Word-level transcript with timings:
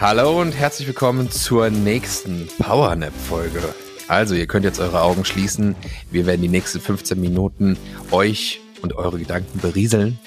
Hallo 0.00 0.40
und 0.40 0.52
herzlich 0.52 0.86
willkommen 0.86 1.28
zur 1.28 1.70
nächsten 1.70 2.46
Powernap-Folge. 2.60 3.60
Also, 4.06 4.36
ihr 4.36 4.46
könnt 4.46 4.64
jetzt 4.64 4.78
eure 4.78 5.02
Augen 5.02 5.24
schließen. 5.24 5.74
Wir 6.12 6.24
werden 6.24 6.40
die 6.40 6.46
nächsten 6.46 6.80
15 6.80 7.20
Minuten 7.20 7.76
euch 8.12 8.60
und 8.80 8.92
eure 8.94 9.18
Gedanken 9.18 9.58
berieseln. 9.58 10.20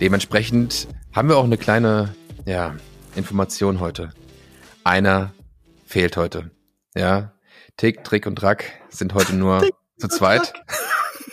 Dementsprechend 0.00 0.86
haben 1.12 1.28
wir 1.28 1.36
auch 1.36 1.42
eine 1.42 1.58
kleine 1.58 2.14
ja, 2.46 2.76
Information 3.16 3.80
heute. 3.80 4.10
Einer 4.84 5.32
fehlt 5.84 6.16
heute. 6.16 6.52
Ja, 6.94 7.32
Tick, 7.76 8.04
Trick 8.04 8.24
und 8.28 8.36
Track 8.36 8.70
sind 8.88 9.14
heute 9.14 9.34
nur 9.34 9.62
Tick, 9.62 9.74
zu 9.98 10.06
zweit. 10.06 10.52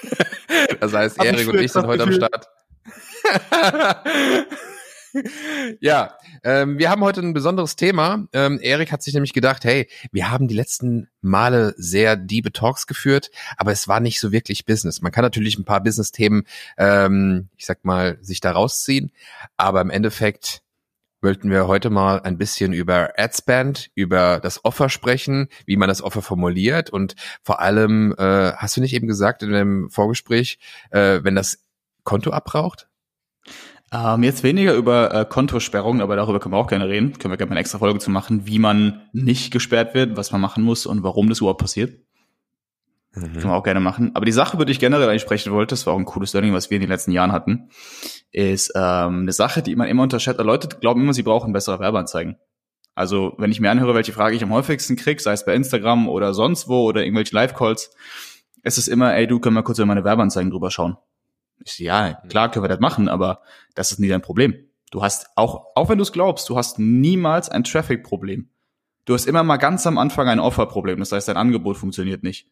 das 0.80 0.92
heißt, 0.92 1.24
Erik 1.24 1.48
und 1.48 1.60
ich 1.60 1.72
sind 1.72 1.86
heute 1.86 2.02
am 2.02 2.14
Start. 2.14 2.48
ja, 5.80 6.18
ähm, 6.44 6.78
wir 6.78 6.90
haben 6.90 7.04
heute 7.04 7.22
ein 7.22 7.34
besonderes 7.34 7.76
Thema. 7.76 8.28
Ähm, 8.34 8.60
Erik 8.62 8.92
hat 8.92 9.04
sich 9.04 9.14
nämlich 9.14 9.34
gedacht, 9.34 9.64
hey, 9.64 9.90
wir 10.12 10.32
haben 10.32 10.48
die 10.48 10.56
letzten 10.56 11.10
Male 11.22 11.74
sehr 11.78 12.16
diebe 12.16 12.52
Talks 12.52 12.88
geführt, 12.88 13.30
aber 13.58 13.72
es 13.72 13.88
war 13.88 14.00
nicht 14.00 14.20
so 14.20 14.32
wirklich 14.32 14.66
Business. 14.66 15.02
Man 15.02 15.12
kann 15.12 15.24
natürlich 15.24 15.58
ein 15.58 15.66
paar 15.66 15.82
Business-Themen, 15.82 16.44
ähm, 16.78 17.50
ich 17.58 17.66
sag 17.66 17.86
mal, 17.86 18.18
sich 18.22 18.42
da 18.42 18.52
rausziehen, 18.52 19.12
aber 19.58 19.82
im 19.82 19.90
Endeffekt 19.90 20.62
wollten 21.22 21.52
wir 21.52 21.68
heute 21.68 21.90
mal 21.90 22.22
ein 22.22 22.38
bisschen 22.38 22.72
über 22.72 23.14
Adspend, 23.18 23.90
über 23.94 24.40
das 24.40 24.64
Offer 24.64 24.90
sprechen, 24.90 25.50
wie 25.66 25.76
man 25.76 25.90
das 25.90 26.02
Offer 26.02 26.22
formuliert 26.22 26.90
und 26.90 27.16
vor 27.44 27.60
allem, 27.60 28.16
äh, 28.18 28.54
hast 28.54 28.78
du 28.78 28.82
nicht 28.82 28.94
eben 28.94 29.08
gesagt 29.08 29.44
in 29.44 29.52
dem 29.52 29.90
Vorgespräch, 29.90 30.60
äh, 30.92 31.20
wenn 31.24 31.36
das 31.36 31.66
Konto 32.04 32.32
abbraucht? 32.32 32.89
Ähm, 33.92 34.24
jetzt 34.24 34.44
weniger 34.44 34.76
über 34.76 35.14
äh, 35.14 35.26
Kontosperrungen, 35.26 36.02
aber 36.02 36.16
darüber 36.16 36.40
können 36.40 36.54
wir 36.54 36.60
auch 36.60 36.68
gerne 36.68 36.88
reden. 36.88 37.18
Können 37.18 37.32
wir 37.32 37.38
gerne 37.38 37.50
mal 37.50 37.54
eine 37.54 37.62
extra 37.62 37.80
Folge 37.80 38.00
zu 38.00 38.12
machen, 38.12 38.46
wie 38.46 38.60
man 38.60 39.02
nicht 39.14 39.52
gesperrt 39.52 39.96
wird, 39.96 40.16
was 40.16 40.32
man 40.32 40.42
machen 40.42 40.64
muss 40.64 40.86
und 40.86 41.02
warum 41.02 41.30
das 41.30 41.40
überhaupt 41.40 41.62
passiert. 41.62 42.00
Mhm. 43.16 43.34
Können 43.34 43.46
wir 43.46 43.56
auch 43.56 43.64
gerne 43.64 43.80
machen. 43.80 44.12
Aber 44.14 44.26
die 44.26 44.32
Sache, 44.32 44.56
über 44.56 44.66
die 44.66 44.74
ich 44.74 44.80
generell 44.80 45.10
eigentlich 45.10 45.24
sprechen 45.24 45.52
wollte, 45.52 45.74
das 45.74 45.88
war 45.88 45.94
auch 45.94 45.98
ein 45.98 46.06
cooles 46.06 46.34
Learning, 46.34 46.54
was 46.54 46.70
wir 46.70 46.76
in 46.76 46.82
den 46.82 46.90
letzten 46.90 47.12
Jahren 47.12 47.32
hatten, 47.32 47.70
ist 48.32 48.72
ähm, 48.76 49.22
eine 49.22 49.32
Sache, 49.32 49.64
die 49.64 49.76
man 49.76 49.88
immer 49.88 50.04
unterschätzt. 50.04 50.40
Leute 50.40 50.68
glauben 50.80 51.02
immer, 51.02 51.14
sie 51.14 51.24
brauchen 51.24 51.52
bessere 51.52 51.80
Werbeanzeigen. 51.80 52.38
Also 52.94 53.34
wenn 53.38 53.52
ich 53.52 53.60
mir 53.60 53.72
anhöre, 53.72 53.96
welche 53.96 54.14
Frage 54.14 54.36
ich 54.36 54.44
am 54.44 54.52
häufigsten 54.52 54.96
kriege, 54.98 55.22
sei 55.22 55.32
es 55.32 55.46
bei 55.46 55.56
Instagram 55.56 56.08
oder 56.10 56.34
sonst 56.34 56.68
wo 56.68 56.84
oder 56.84 57.04
irgendwelche 57.04 57.34
Live-Calls, 57.34 57.92
ist 58.64 58.78
es 58.78 58.88
immer, 58.88 59.16
ey, 59.16 59.26
du, 59.26 59.40
können 59.40 59.56
wir 59.56 59.64
kurz 59.64 59.80
über 59.80 59.86
meine 59.86 60.04
Werbeanzeigen 60.04 60.52
drüber 60.52 60.70
schauen. 60.70 60.98
Ich 61.64 61.74
so, 61.74 61.84
ja, 61.84 62.14
klar 62.30 62.52
können 62.52 62.64
wir 62.64 62.70
das 62.70 62.80
machen, 62.80 63.10
aber 63.10 63.42
das 63.76 63.92
ist 63.92 64.00
nie 64.00 64.08
dein 64.08 64.22
Problem. 64.22 64.56
Du 64.92 65.04
hast 65.04 65.28
auch, 65.36 65.68
auch 65.76 65.90
wenn 65.90 65.98
du 65.98 66.04
es 66.04 66.12
glaubst, 66.12 66.50
du 66.50 66.58
hast 66.58 66.80
niemals 66.80 67.50
ein 67.50 67.64
Traffic-Problem. 67.64 68.50
Du 69.06 69.14
hast 69.14 69.26
immer 69.26 69.44
mal 69.44 69.58
ganz 69.58 69.86
am 69.88 69.98
Anfang 69.98 70.28
ein 70.28 70.40
Offer-Problem, 70.40 71.00
das 71.00 71.12
heißt, 71.12 71.28
dein 71.28 71.38
Angebot 71.38 71.78
funktioniert 71.78 72.24
nicht. 72.24 72.48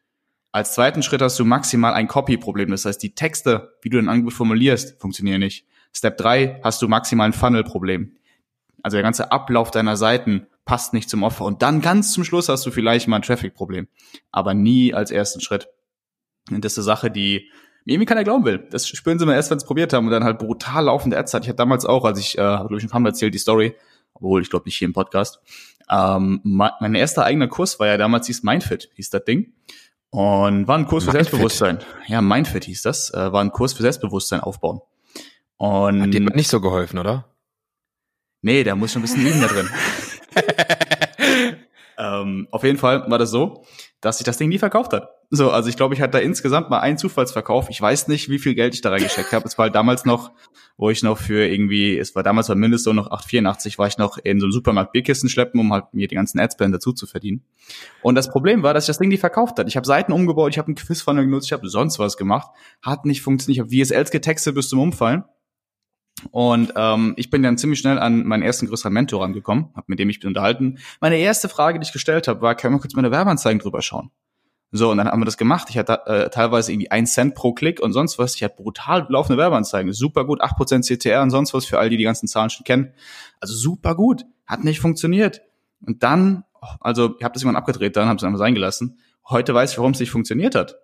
Als 0.52 0.73
zweiten 0.73 1.03
Schritt 1.03 1.22
hast 1.22 1.38
du 1.39 1.45
maximal 1.45 1.94
ein 1.94 2.08
Copy-Problem, 2.08 2.72
das 2.72 2.85
heißt, 2.85 3.02
die 3.02 3.16
Texte, 3.16 3.75
wie 3.81 3.90
du 3.90 3.97
dein 3.97 4.09
Angebot 4.09 4.34
formulierst, 4.34 5.00
funktionieren 5.00 5.39
nicht. 5.39 5.66
Step 5.94 6.18
drei 6.18 6.59
hast 6.63 6.81
du 6.81 6.88
maximal 6.88 7.28
ein 7.28 7.34
Funnel-Problem. 7.34 8.16
Also 8.84 8.95
der 8.95 9.03
ganze 9.03 9.31
Ablauf 9.31 9.72
deiner 9.72 9.97
Seiten 9.97 10.47
passt 10.66 10.94
nicht 10.94 11.09
zum 11.09 11.24
Offer. 11.24 11.45
Und 11.45 11.62
dann 11.62 11.81
ganz 11.81 12.13
zum 12.13 12.24
Schluss 12.24 12.50
hast 12.50 12.66
du 12.66 12.72
vielleicht 12.72 13.07
mal 13.07 13.18
ein 13.18 13.22
Traffic-Problem. 13.22 13.88
Aber 14.31 14.53
nie 14.53 14.94
als 14.94 15.12
ersten 15.12 15.41
Schritt. 15.41 15.68
Und 16.51 16.63
das 16.63 16.74
ist 16.74 16.79
eine 16.79 16.85
Sache, 16.85 17.12
die 17.12 17.50
irgendwie 17.94 18.06
keiner 18.06 18.24
glauben 18.24 18.46
will. 18.46 18.68
Das 18.70 18.88
spüren 18.88 19.20
sie 19.20 19.25
mal 19.25 19.34
erst, 19.34 19.50
wenn 19.50 19.59
sie 19.59 19.64
es 19.64 19.68
probiert 19.68 19.94
haben 19.94 20.06
und 20.06 20.12
dann 20.12 20.24
halt 20.24 20.40
brutal 20.40 20.86
laufende 20.86 21.18
Ads 21.18 21.34
hat. 21.34 21.44
Ich 21.44 21.50
hatte 21.50 21.58
damals 21.58 21.86
auch, 21.86 22.06
als 22.06 22.20
ich, 22.20 22.38
äh, 22.38 22.42
habe 22.42 22.75
ich 22.78 22.84
ein 22.84 22.90
paar 22.90 23.00
Mal 23.00 23.09
erzählt, 23.09 23.34
die 23.34 23.40
Story, 23.40 23.75
obwohl 24.14 24.42
ich 24.42 24.50
glaube 24.50 24.66
nicht 24.66 24.78
hier 24.78 24.88
im 24.88 24.94
Podcast. 24.94 25.40
Ähm, 25.90 26.42
mein 26.44 26.96
erster 26.96 27.24
eigener 27.24 27.48
Kurs 27.48 27.80
war 27.80 27.88
ja 27.88 27.98
damals 27.98 28.28
hieß 28.28 28.44
Mindfit, 28.44 28.90
hieß 28.96 29.09
das 29.09 29.24
Ding. 29.24 29.53
Und 30.09 30.68
war 30.68 30.78
ein 30.78 30.88
Kurs 30.88 31.03
für 31.03 31.12
Mindfit. 31.12 31.31
Selbstbewusstsein. 31.31 31.80
Ja, 32.08 32.22
Mindfit 32.22 32.66
hieß 32.66 32.81
das. 32.81 33.14
Äh, 33.14 33.31
war 33.31 33.42
ein 33.42 33.52
Kurs 33.52 33.74
für 33.74 33.84
Selbstbewusstsein 33.84 34.40
aufbauen. 34.40 34.81
Und 35.58 36.02
Hat 36.02 36.14
dir 36.14 36.22
nicht 36.22 36.50
so 36.50 36.62
geholfen, 36.62 37.00
oder? 37.00 37.25
Nee, 38.42 38.64
da 38.64 38.75
muss 38.75 38.92
schon 38.92 39.02
ein 39.02 39.04
bisschen 39.04 39.25
üben 39.25 39.42
da 39.42 39.48
drin. 39.48 39.69
ähm, 41.98 42.48
auf 42.52 42.64
jeden 42.64 42.78
Fall 42.78 43.09
war 43.09 43.18
das 43.18 43.31
so, 43.31 43.66
dass 44.02 44.19
sich 44.19 44.25
das 44.25 44.38
Ding 44.38 44.50
nie 44.50 44.59
verkauft 44.59 44.94
hat. 44.94 45.09
So, 45.30 45.52
also 45.52 45.68
ich 45.68 45.75
glaube, 45.75 45.94
ich 45.94 46.02
hatte 46.02 46.12
da 46.12 46.19
insgesamt 46.19 46.69
mal 46.69 46.80
einen 46.80 46.97
Zufallsverkauf. 46.97 47.69
Ich 47.69 47.81
weiß 47.81 48.08
nicht, 48.08 48.30
wie 48.30 48.40
viel 48.40 48.56
Geld 48.56 48.74
ich 48.74 48.81
da 48.81 48.91
reingesteckt 48.91 49.34
habe. 49.34 49.46
Es 49.46 49.58
war 49.58 49.63
halt 49.63 49.75
damals 49.75 50.06
noch, 50.06 50.31
wo 50.78 50.90
ich 50.90 51.03
noch 51.03 51.18
für 51.18 51.46
irgendwie, 51.46 51.97
es 51.97 52.16
war 52.16 52.24
damals 52.24 52.47
war 52.47 52.56
Mindestlohn 52.56 52.96
noch 52.96 53.09
8,84, 53.09 53.78
war 53.78 53.88
ich 53.88 53.97
noch 53.97 54.18
in 54.19 54.40
so 54.40 54.46
einem 54.46 54.53
Supermarkt 54.53 54.94
Bierkisten 54.94 55.30
schleppen, 55.30 55.59
um 55.59 55.74
halt 55.74 55.94
mir 55.94 56.07
die 56.07 56.16
ganzen 56.16 56.40
Adspend 56.40 56.74
dazu 56.74 56.94
zu 56.94 57.07
verdienen. 57.07 57.44
Und 58.02 58.16
das 58.16 58.30
Problem 58.30 58.63
war, 58.63 58.74
dass 58.74 58.86
ich 58.86 58.88
das 58.88 59.00
Ding 59.00 59.09
nie 59.09 59.18
verkauft 59.18 59.59
hat. 59.59 59.68
Ich 59.68 59.75
habe 59.75 59.86
Seiten 59.86 60.13
umgebaut, 60.13 60.52
ich 60.52 60.59
habe 60.59 60.68
einen 60.68 60.75
Quizfunnel 60.75 61.25
genutzt, 61.25 61.47
ich 61.47 61.53
habe 61.53 61.68
sonst 61.68 62.00
was 62.00 62.16
gemacht, 62.16 62.50
hat 62.81 63.06
nicht 63.06 63.22
funktioniert. 63.22 63.57
Ich 63.57 63.59
habe 63.59 63.86
VSLs 63.86 64.12
getextet 64.12 64.56
bis 64.56 64.69
zum 64.69 64.80
Umfallen. 64.80 65.24
Und 66.31 66.73
ähm, 66.75 67.13
ich 67.16 67.29
bin 67.29 67.44
dann 67.44 67.57
ziemlich 67.57 67.79
schnell 67.79 68.00
an 68.00 68.25
meinen 68.25 68.44
ersten 68.44 68.67
größeren 68.67 68.91
Mentor 68.91 69.23
rangekommen, 69.23 69.69
hab 69.75 69.88
mit 69.88 70.00
dem 70.00 70.09
ich 70.09 70.25
unterhalten. 70.25 70.79
Meine 71.00 71.17
erste 71.17 71.47
Frage, 71.47 71.79
die 71.79 71.85
ich 71.85 71.94
gestellt 71.94 72.28
habe, 72.28 72.41
war, 72.41 72.55
können 72.55 72.75
wir 72.75 72.79
kurz 72.79 72.95
meine 72.95 73.11
Werbeanzeigen 73.11 73.59
drüber 73.59 73.81
schauen? 73.81 74.09
So, 74.72 74.91
und 74.91 74.97
dann 74.97 75.07
haben 75.07 75.22
wir 75.22 75.25
das 75.25 75.38
gemacht. 75.38 75.69
Ich 75.69 75.77
hatte 75.77 76.06
äh, 76.07 76.29
teilweise 76.29 76.73
irgendwie 76.73 76.91
ein 76.91 77.06
Cent 77.06 77.35
pro 77.35 77.53
Klick 77.53 77.79
und 77.79 77.94
sonst 77.94 78.19
was. 78.19 78.35
Ich 78.35 78.44
hatte 78.44 78.56
brutal 78.57 79.06
laufende 79.09 79.38
Werbeanzeigen. 79.38 79.94
Super 79.94 80.25
gut, 80.25 80.41
8% 80.41 80.81
CTR 80.85 81.22
und 81.22 81.29
sonst 81.29 81.53
was 81.53 81.66
für 81.66 81.79
all 81.79 81.89
die 81.89 81.97
die 81.97 82.03
ganzen 82.03 82.27
Zahlen 82.27 82.50
schon 82.50 82.66
kennen. 82.66 82.94
Also 83.39 83.53
super 83.53 83.95
gut. 83.95 84.25
Hat 84.45 84.63
nicht 84.63 84.81
funktioniert. 84.81 85.41
Und 85.85 86.03
dann, 86.03 86.44
also 86.81 87.16
ich 87.17 87.23
habe 87.23 87.33
das 87.33 87.44
irgendwann 87.44 87.61
abgedreht, 87.61 87.95
dann 87.95 88.07
habe 88.07 88.17
es 88.17 88.23
einfach 88.23 88.39
sein 88.39 88.56
gelassen. 88.56 89.00
Heute 89.29 89.53
weiß 89.53 89.72
ich, 89.72 89.77
warum 89.77 89.91
es 89.91 90.00
nicht 90.00 90.11
funktioniert 90.11 90.56
hat. 90.56 90.77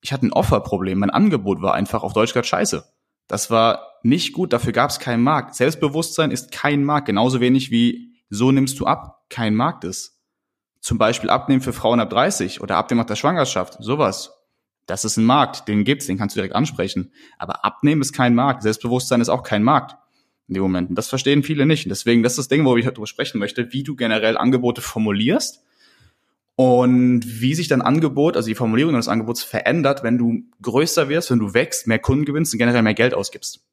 Ich 0.00 0.12
hatte 0.12 0.26
ein 0.26 0.32
Offerproblem. 0.32 0.98
Mein 0.98 1.10
Angebot 1.10 1.60
war 1.60 1.74
einfach 1.74 2.02
auf 2.02 2.12
Deutsch 2.14 2.32
gerade 2.32 2.46
scheiße. 2.46 2.84
Das 3.26 3.50
war 3.50 3.92
nicht 4.02 4.32
gut, 4.32 4.52
dafür 4.52 4.72
gab 4.72 4.90
es 4.90 4.98
keinen 4.98 5.22
Markt. 5.22 5.54
Selbstbewusstsein 5.54 6.30
ist 6.30 6.52
kein 6.52 6.84
Markt, 6.84 7.06
genauso 7.06 7.40
wenig 7.40 7.70
wie 7.70 8.12
so 8.28 8.50
nimmst 8.50 8.80
du 8.80 8.86
ab 8.86 9.24
kein 9.28 9.54
Markt 9.54 9.84
ist. 9.84 10.18
Zum 10.80 10.98
Beispiel 10.98 11.30
abnehmen 11.30 11.60
für 11.60 11.72
Frauen 11.72 12.00
ab 12.00 12.10
30 12.10 12.60
oder 12.60 12.76
abnehmen 12.76 13.00
nach 13.00 13.06
der 13.06 13.16
Schwangerschaft, 13.16 13.76
sowas. 13.80 14.32
Das 14.86 15.04
ist 15.04 15.16
ein 15.16 15.24
Markt, 15.24 15.68
den 15.68 15.84
gibt's, 15.84 16.06
den 16.06 16.18
kannst 16.18 16.34
du 16.34 16.38
direkt 16.38 16.56
ansprechen. 16.56 17.12
Aber 17.38 17.64
abnehmen 17.64 18.02
ist 18.02 18.12
kein 18.12 18.34
Markt, 18.34 18.62
Selbstbewusstsein 18.62 19.20
ist 19.20 19.28
auch 19.28 19.44
kein 19.44 19.62
Markt 19.62 19.96
in 20.48 20.54
dem 20.54 20.62
Moment. 20.62 20.98
Das 20.98 21.08
verstehen 21.08 21.42
viele 21.42 21.66
nicht. 21.66 21.86
Und 21.86 21.90
deswegen, 21.90 22.22
das 22.22 22.32
ist 22.32 22.38
das 22.38 22.48
Ding, 22.48 22.64
wo 22.64 22.76
ich 22.76 22.84
darüber 22.84 23.06
sprechen 23.06 23.38
möchte, 23.38 23.72
wie 23.72 23.84
du 23.84 23.94
generell 23.94 24.36
Angebote 24.36 24.80
formulierst 24.80 25.62
und 26.56 27.22
wie 27.24 27.54
sich 27.54 27.68
dein 27.68 27.82
Angebot, 27.82 28.36
also 28.36 28.48
die 28.48 28.54
Formulierung 28.54 28.92
deines 28.92 29.08
Angebots 29.08 29.42
verändert, 29.42 30.02
wenn 30.02 30.18
du 30.18 30.44
größer 30.60 31.08
wirst, 31.08 31.30
wenn 31.30 31.38
du 31.38 31.54
wächst, 31.54 31.86
mehr 31.86 31.98
Kunden 31.98 32.24
gewinnst 32.24 32.52
und 32.52 32.58
generell 32.58 32.82
mehr 32.82 32.94
Geld 32.94 33.14
ausgibst. 33.14 33.64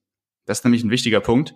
Das 0.45 0.59
ist 0.59 0.63
nämlich 0.63 0.84
ein 0.84 0.90
wichtiger 0.90 1.19
Punkt. 1.19 1.56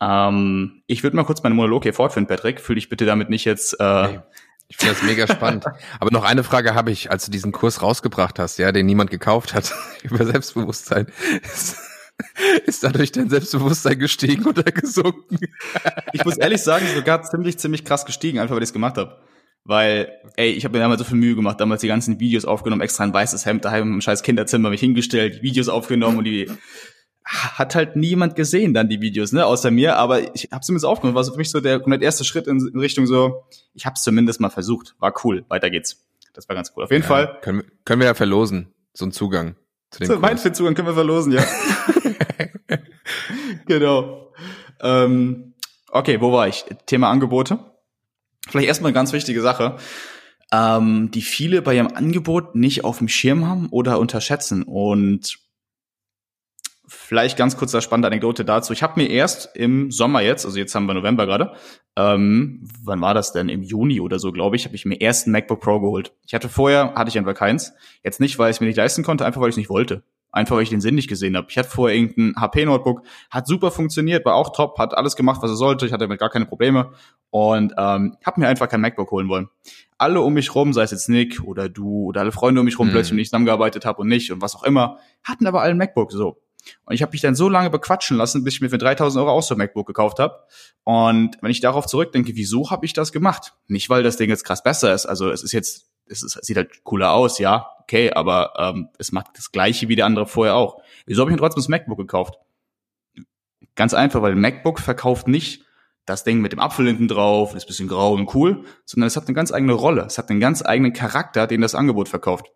Ähm, 0.00 0.82
ich 0.86 1.02
würde 1.02 1.16
mal 1.16 1.24
kurz 1.24 1.42
meinen 1.42 1.56
Monolog 1.56 1.82
hier 1.82 1.94
fortführen, 1.94 2.26
Patrick. 2.26 2.60
Fühl 2.60 2.76
dich 2.76 2.88
bitte 2.88 3.06
damit 3.06 3.30
nicht 3.30 3.44
jetzt. 3.44 3.78
Äh, 3.80 4.20
ich 4.68 4.76
finde 4.76 4.94
das 4.94 5.02
mega 5.02 5.26
spannend. 5.26 5.64
Aber 6.00 6.10
noch 6.10 6.24
eine 6.24 6.44
Frage 6.44 6.74
habe 6.74 6.90
ich, 6.90 7.10
als 7.10 7.24
du 7.24 7.30
diesen 7.30 7.52
Kurs 7.52 7.82
rausgebracht 7.82 8.38
hast, 8.38 8.58
ja, 8.58 8.70
den 8.70 8.86
niemand 8.86 9.10
gekauft 9.10 9.54
hat, 9.54 9.74
über 10.02 10.24
Selbstbewusstsein. 10.24 11.06
Ist, 11.42 11.78
ist 12.66 12.84
dadurch 12.84 13.10
dein 13.10 13.30
Selbstbewusstsein 13.30 13.98
gestiegen 13.98 14.46
oder 14.46 14.64
gesunken? 14.64 15.38
ich 16.12 16.24
muss 16.24 16.36
ehrlich 16.36 16.62
sagen, 16.62 16.86
sogar 16.94 17.22
ziemlich, 17.22 17.58
ziemlich 17.58 17.84
krass 17.84 18.04
gestiegen, 18.04 18.38
einfach 18.38 18.54
weil 18.54 18.62
ich 18.62 18.68
es 18.68 18.74
gemacht 18.74 18.98
habe. 18.98 19.18
Weil, 19.68 20.18
ey, 20.36 20.48
ich 20.50 20.64
habe 20.64 20.78
mir 20.78 20.82
damals 20.82 20.98
so 20.98 21.04
viel 21.04 21.18
Mühe 21.18 21.34
gemacht, 21.34 21.60
damals 21.60 21.82
die 21.82 21.88
ganzen 21.88 22.18
Videos 22.18 22.46
aufgenommen, 22.46 22.80
extra 22.80 23.04
ein 23.04 23.12
weißes 23.12 23.44
Hemd 23.44 23.66
daheim 23.66 23.92
im 23.92 24.00
scheiß 24.00 24.22
Kinderzimmer 24.22 24.70
mich 24.70 24.80
hingestellt, 24.80 25.42
Videos 25.42 25.68
aufgenommen 25.68 26.16
und 26.16 26.24
die 26.24 26.50
hat 27.22 27.74
halt 27.74 27.94
niemand 27.94 28.34
gesehen 28.34 28.72
dann 28.72 28.88
die 28.88 29.02
Videos, 29.02 29.32
ne, 29.32 29.44
außer 29.44 29.70
mir, 29.70 29.96
aber 29.96 30.34
ich 30.34 30.48
habe 30.52 30.62
zumindest 30.62 30.86
aufgenommen, 30.86 31.14
war 31.14 31.22
so 31.22 31.32
für 31.32 31.36
mich 31.36 31.50
so 31.50 31.60
der 31.60 31.80
komplett 31.80 32.00
erste 32.00 32.24
Schritt 32.24 32.46
in, 32.46 32.66
in 32.66 32.80
Richtung 32.80 33.06
so, 33.06 33.44
ich 33.74 33.84
habe 33.84 33.92
es 33.92 34.02
zumindest 34.02 34.40
mal 34.40 34.48
versucht, 34.48 34.96
war 35.00 35.12
cool, 35.22 35.44
weiter 35.48 35.68
geht's. 35.68 36.02
Das 36.32 36.48
war 36.48 36.56
ganz 36.56 36.72
cool. 36.74 36.84
Auf 36.84 36.90
jeden 36.90 37.02
ja, 37.02 37.08
Fall. 37.08 37.38
Können, 37.42 37.64
können 37.84 38.00
wir 38.00 38.06
ja 38.06 38.14
verlosen, 38.14 38.72
so 38.94 39.04
einen 39.04 39.12
Zugang 39.12 39.56
zu 39.90 40.00
dem 40.00 40.06
so, 40.06 40.18
Mein 40.18 40.38
Zugang 40.38 40.74
können 40.74 40.88
wir 40.88 40.94
verlosen, 40.94 41.32
ja. 41.32 41.44
genau. 43.66 44.32
Ähm, 44.80 45.52
okay, 45.90 46.22
wo 46.22 46.32
war 46.32 46.48
ich? 46.48 46.64
Thema 46.86 47.10
Angebote. 47.10 47.58
Vielleicht 48.46 48.68
erstmal 48.68 48.90
eine 48.90 48.94
ganz 48.94 49.12
wichtige 49.12 49.42
Sache, 49.42 49.76
ähm, 50.52 51.10
die 51.10 51.22
viele 51.22 51.62
bei 51.62 51.74
ihrem 51.74 51.88
Angebot 51.88 52.54
nicht 52.54 52.84
auf 52.84 52.98
dem 52.98 53.08
Schirm 53.08 53.46
haben 53.46 53.68
oder 53.70 53.98
unterschätzen. 53.98 54.62
Und 54.62 55.38
vielleicht 56.86 57.36
ganz 57.36 57.56
kurz 57.56 57.74
eine 57.74 57.82
spannende 57.82 58.08
Anekdote 58.08 58.44
dazu. 58.44 58.72
Ich 58.72 58.82
habe 58.82 59.00
mir 59.00 59.08
erst 59.08 59.50
im 59.54 59.90
Sommer 59.90 60.22
jetzt, 60.22 60.46
also 60.46 60.58
jetzt 60.58 60.74
haben 60.74 60.86
wir 60.86 60.94
November 60.94 61.26
gerade, 61.26 61.52
ähm, 61.96 62.66
wann 62.82 63.00
war 63.00 63.12
das 63.12 63.32
denn? 63.32 63.48
Im 63.48 63.62
Juni 63.62 64.00
oder 64.00 64.18
so, 64.18 64.32
glaube 64.32 64.56
ich, 64.56 64.64
habe 64.64 64.74
ich 64.74 64.86
mir 64.86 65.00
erst 65.00 65.26
ein 65.26 65.32
MacBook 65.32 65.60
Pro 65.60 65.80
geholt. 65.80 66.12
Ich 66.26 66.34
hatte 66.34 66.48
vorher, 66.48 66.94
hatte 66.94 67.10
ich 67.10 67.18
einfach 67.18 67.34
keins. 67.34 67.72
Jetzt 68.02 68.20
nicht, 68.20 68.38
weil 68.38 68.50
ich 68.50 68.60
mir 68.60 68.66
nicht 68.66 68.76
leisten 68.76 69.02
konnte, 69.02 69.26
einfach 69.26 69.40
weil 69.40 69.50
ich 69.50 69.54
es 69.54 69.58
nicht 69.58 69.70
wollte. 69.70 70.02
Einfach 70.30 70.56
weil 70.56 70.62
ich 70.62 70.68
den 70.68 70.80
Sinn 70.80 70.94
nicht 70.94 71.08
gesehen 71.08 71.36
habe. 71.36 71.46
Ich 71.50 71.56
hatte 71.56 71.70
vorher 71.70 71.96
irgendein 71.96 72.40
HP-Notebook, 72.40 73.02
hat 73.30 73.46
super 73.46 73.70
funktioniert, 73.70 74.24
war 74.26 74.34
auch 74.34 74.52
top, 74.52 74.78
hat 74.78 74.94
alles 74.94 75.16
gemacht, 75.16 75.40
was 75.42 75.50
er 75.50 75.56
sollte. 75.56 75.86
Ich 75.86 75.92
hatte 75.92 76.04
damit 76.04 76.20
gar 76.20 76.28
keine 76.28 76.44
Probleme 76.44 76.90
und 77.30 77.72
ähm, 77.78 78.16
habe 78.24 78.40
mir 78.40 78.48
einfach 78.48 78.68
kein 78.68 78.80
MacBook 78.82 79.10
holen 79.10 79.28
wollen. 79.28 79.48
Alle 79.96 80.20
um 80.20 80.34
mich 80.34 80.54
rum, 80.54 80.72
sei 80.72 80.82
es 80.82 80.90
jetzt 80.90 81.08
Nick 81.08 81.42
oder 81.42 81.68
du 81.68 82.04
oder 82.04 82.20
alle 82.20 82.32
Freunde 82.32 82.60
um 82.60 82.66
mich 82.66 82.78
rum, 82.78 82.88
mhm. 82.88 82.92
plötzlich 82.92 83.18
ich 83.18 83.28
zusammengearbeitet 83.28 83.84
habe 83.86 84.02
und 84.02 84.08
nicht 84.08 84.30
und 84.30 84.42
was 84.42 84.54
auch 84.54 84.64
immer, 84.64 84.98
hatten 85.24 85.46
aber 85.46 85.62
alle 85.62 85.72
ein 85.72 85.78
MacBook 85.78 86.12
so. 86.12 86.42
Und 86.84 86.94
ich 86.94 87.02
habe 87.02 87.12
mich 87.12 87.20
dann 87.20 87.34
so 87.34 87.48
lange 87.48 87.70
bequatschen 87.70 88.16
lassen, 88.16 88.44
bis 88.44 88.54
ich 88.54 88.60
mir 88.60 88.70
für 88.70 88.78
3000 88.78 89.22
Euro 89.22 89.32
auch 89.32 89.42
so 89.42 89.54
ein 89.54 89.58
MacBook 89.58 89.86
gekauft 89.86 90.18
habe. 90.18 90.38
Und 90.84 91.38
wenn 91.40 91.50
ich 91.50 91.60
darauf 91.60 91.86
zurückdenke, 91.86 92.34
wieso 92.34 92.70
habe 92.70 92.86
ich 92.86 92.92
das 92.92 93.12
gemacht? 93.12 93.54
Nicht, 93.66 93.90
weil 93.90 94.02
das 94.02 94.16
Ding 94.16 94.28
jetzt 94.28 94.44
krass 94.44 94.62
besser 94.62 94.94
ist. 94.94 95.06
Also 95.06 95.30
es 95.30 95.42
ist 95.42 95.52
jetzt, 95.52 95.90
es, 96.10 96.22
ist, 96.22 96.36
es 96.36 96.46
sieht 96.46 96.56
halt 96.56 96.84
cooler 96.84 97.12
aus, 97.12 97.38
ja, 97.38 97.70
okay, 97.82 98.12
aber 98.12 98.52
ähm, 98.58 98.88
es 98.98 99.12
macht 99.12 99.28
das 99.36 99.52
gleiche 99.52 99.88
wie 99.88 99.96
der 99.96 100.06
andere 100.06 100.26
vorher 100.26 100.56
auch. 100.56 100.82
Wieso 101.06 101.22
habe 101.22 101.30
ich 101.30 101.36
mir 101.36 101.40
trotzdem 101.40 101.60
das 101.60 101.68
MacBook 101.68 101.98
gekauft? 101.98 102.34
Ganz 103.74 103.94
einfach, 103.94 104.22
weil 104.22 104.34
MacBook 104.34 104.80
verkauft 104.80 105.28
nicht 105.28 105.64
das 106.08 106.24
Ding 106.24 106.40
mit 106.40 106.52
dem 106.52 106.60
Apfel 106.60 106.86
hinten 106.86 107.08
drauf, 107.08 107.54
ist 107.54 107.66
bisschen 107.66 107.88
grau 107.88 108.14
und 108.14 108.34
cool, 108.34 108.64
sondern 108.84 109.06
es 109.06 109.16
hat 109.16 109.26
eine 109.26 109.34
ganz 109.34 109.52
eigene 109.52 109.74
Rolle. 109.74 110.02
Es 110.02 110.18
hat 110.18 110.30
einen 110.30 110.40
ganz 110.40 110.64
eigenen 110.64 110.92
Charakter, 110.92 111.46
den 111.46 111.60
das 111.60 111.74
Angebot 111.74 112.08
verkauft. 112.08 112.46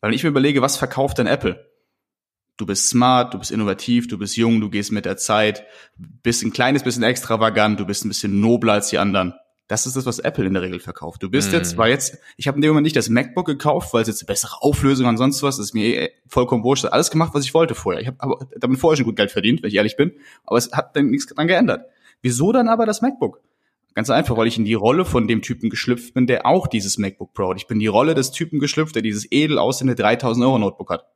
Weil 0.00 0.10
wenn 0.10 0.14
ich 0.14 0.22
mir 0.22 0.30
überlege, 0.30 0.62
was 0.62 0.76
verkauft 0.76 1.18
denn 1.18 1.26
Apple? 1.26 1.68
Du 2.56 2.66
bist 2.66 2.88
smart, 2.88 3.34
du 3.34 3.38
bist 3.38 3.50
innovativ, 3.50 4.08
du 4.08 4.18
bist 4.18 4.36
jung, 4.36 4.60
du 4.60 4.68
gehst 4.68 4.92
mit 4.92 5.04
der 5.04 5.16
Zeit, 5.16 5.64
bist 5.96 6.42
ein 6.42 6.52
kleines 6.52 6.82
bisschen 6.82 7.02
extravagant, 7.02 7.78
du 7.78 7.86
bist 7.86 8.04
ein 8.04 8.08
bisschen 8.08 8.40
nobler 8.40 8.74
als 8.74 8.88
die 8.88 8.98
anderen. 8.98 9.34
Das 9.68 9.84
ist 9.84 9.96
das, 9.96 10.06
was 10.06 10.18
Apple 10.18 10.46
in 10.46 10.54
der 10.54 10.62
Regel 10.62 10.80
verkauft. 10.80 11.22
Du 11.22 11.30
bist 11.30 11.52
mm. 11.52 11.54
jetzt, 11.54 11.76
war 11.76 11.88
jetzt, 11.88 12.18
ich 12.38 12.48
habe 12.48 12.56
in 12.56 12.62
dem 12.62 12.70
Moment 12.70 12.84
nicht 12.84 12.96
das 12.96 13.10
MacBook 13.10 13.46
gekauft, 13.46 13.92
weil 13.92 14.00
es 14.00 14.08
jetzt 14.08 14.22
eine 14.22 14.26
bessere 14.26 14.62
Auflösung 14.62 15.06
und 15.06 15.18
sonst 15.18 15.42
was, 15.42 15.58
das 15.58 15.66
ist 15.66 15.74
mir 15.74 15.84
eh 15.84 16.10
vollkommen 16.26 16.64
wurscht. 16.64 16.86
Alles 16.86 17.10
gemacht, 17.10 17.34
was 17.34 17.44
ich 17.44 17.52
wollte 17.52 17.74
vorher. 17.74 18.00
Ich 18.00 18.06
habe 18.06 18.16
aber 18.20 18.48
damit 18.56 18.80
vorher 18.80 18.96
schon 18.96 19.04
gut 19.04 19.16
Geld 19.16 19.30
verdient, 19.30 19.62
wenn 19.62 19.68
ich 19.68 19.76
ehrlich 19.76 19.96
bin, 19.96 20.12
aber 20.44 20.56
es 20.56 20.72
hat 20.72 20.96
dann 20.96 21.10
nichts 21.10 21.26
dran 21.26 21.46
geändert. 21.46 21.84
Wieso 22.22 22.50
dann 22.50 22.68
aber 22.68 22.86
das 22.86 23.02
MacBook? 23.02 23.42
Ganz 23.94 24.08
einfach, 24.10 24.36
weil 24.36 24.46
ich 24.46 24.56
in 24.56 24.64
die 24.64 24.74
Rolle 24.74 25.04
von 25.04 25.28
dem 25.28 25.42
Typen 25.42 25.68
geschlüpft 25.70 26.14
bin, 26.14 26.26
der 26.26 26.46
auch 26.46 26.66
dieses 26.66 26.96
MacBook 26.96 27.34
Pro 27.34 27.50
hat. 27.50 27.58
Ich 27.58 27.66
bin 27.66 27.78
die 27.78 27.88
Rolle 27.88 28.14
des 28.14 28.30
Typen 28.30 28.60
geschlüpft, 28.60 28.94
der 28.94 29.02
dieses 29.02 29.30
edel 29.30 29.58
aussehende 29.58 29.96
3000 29.96 30.46
Euro 30.46 30.58
Notebook 30.58 30.90
hat. 30.90 31.06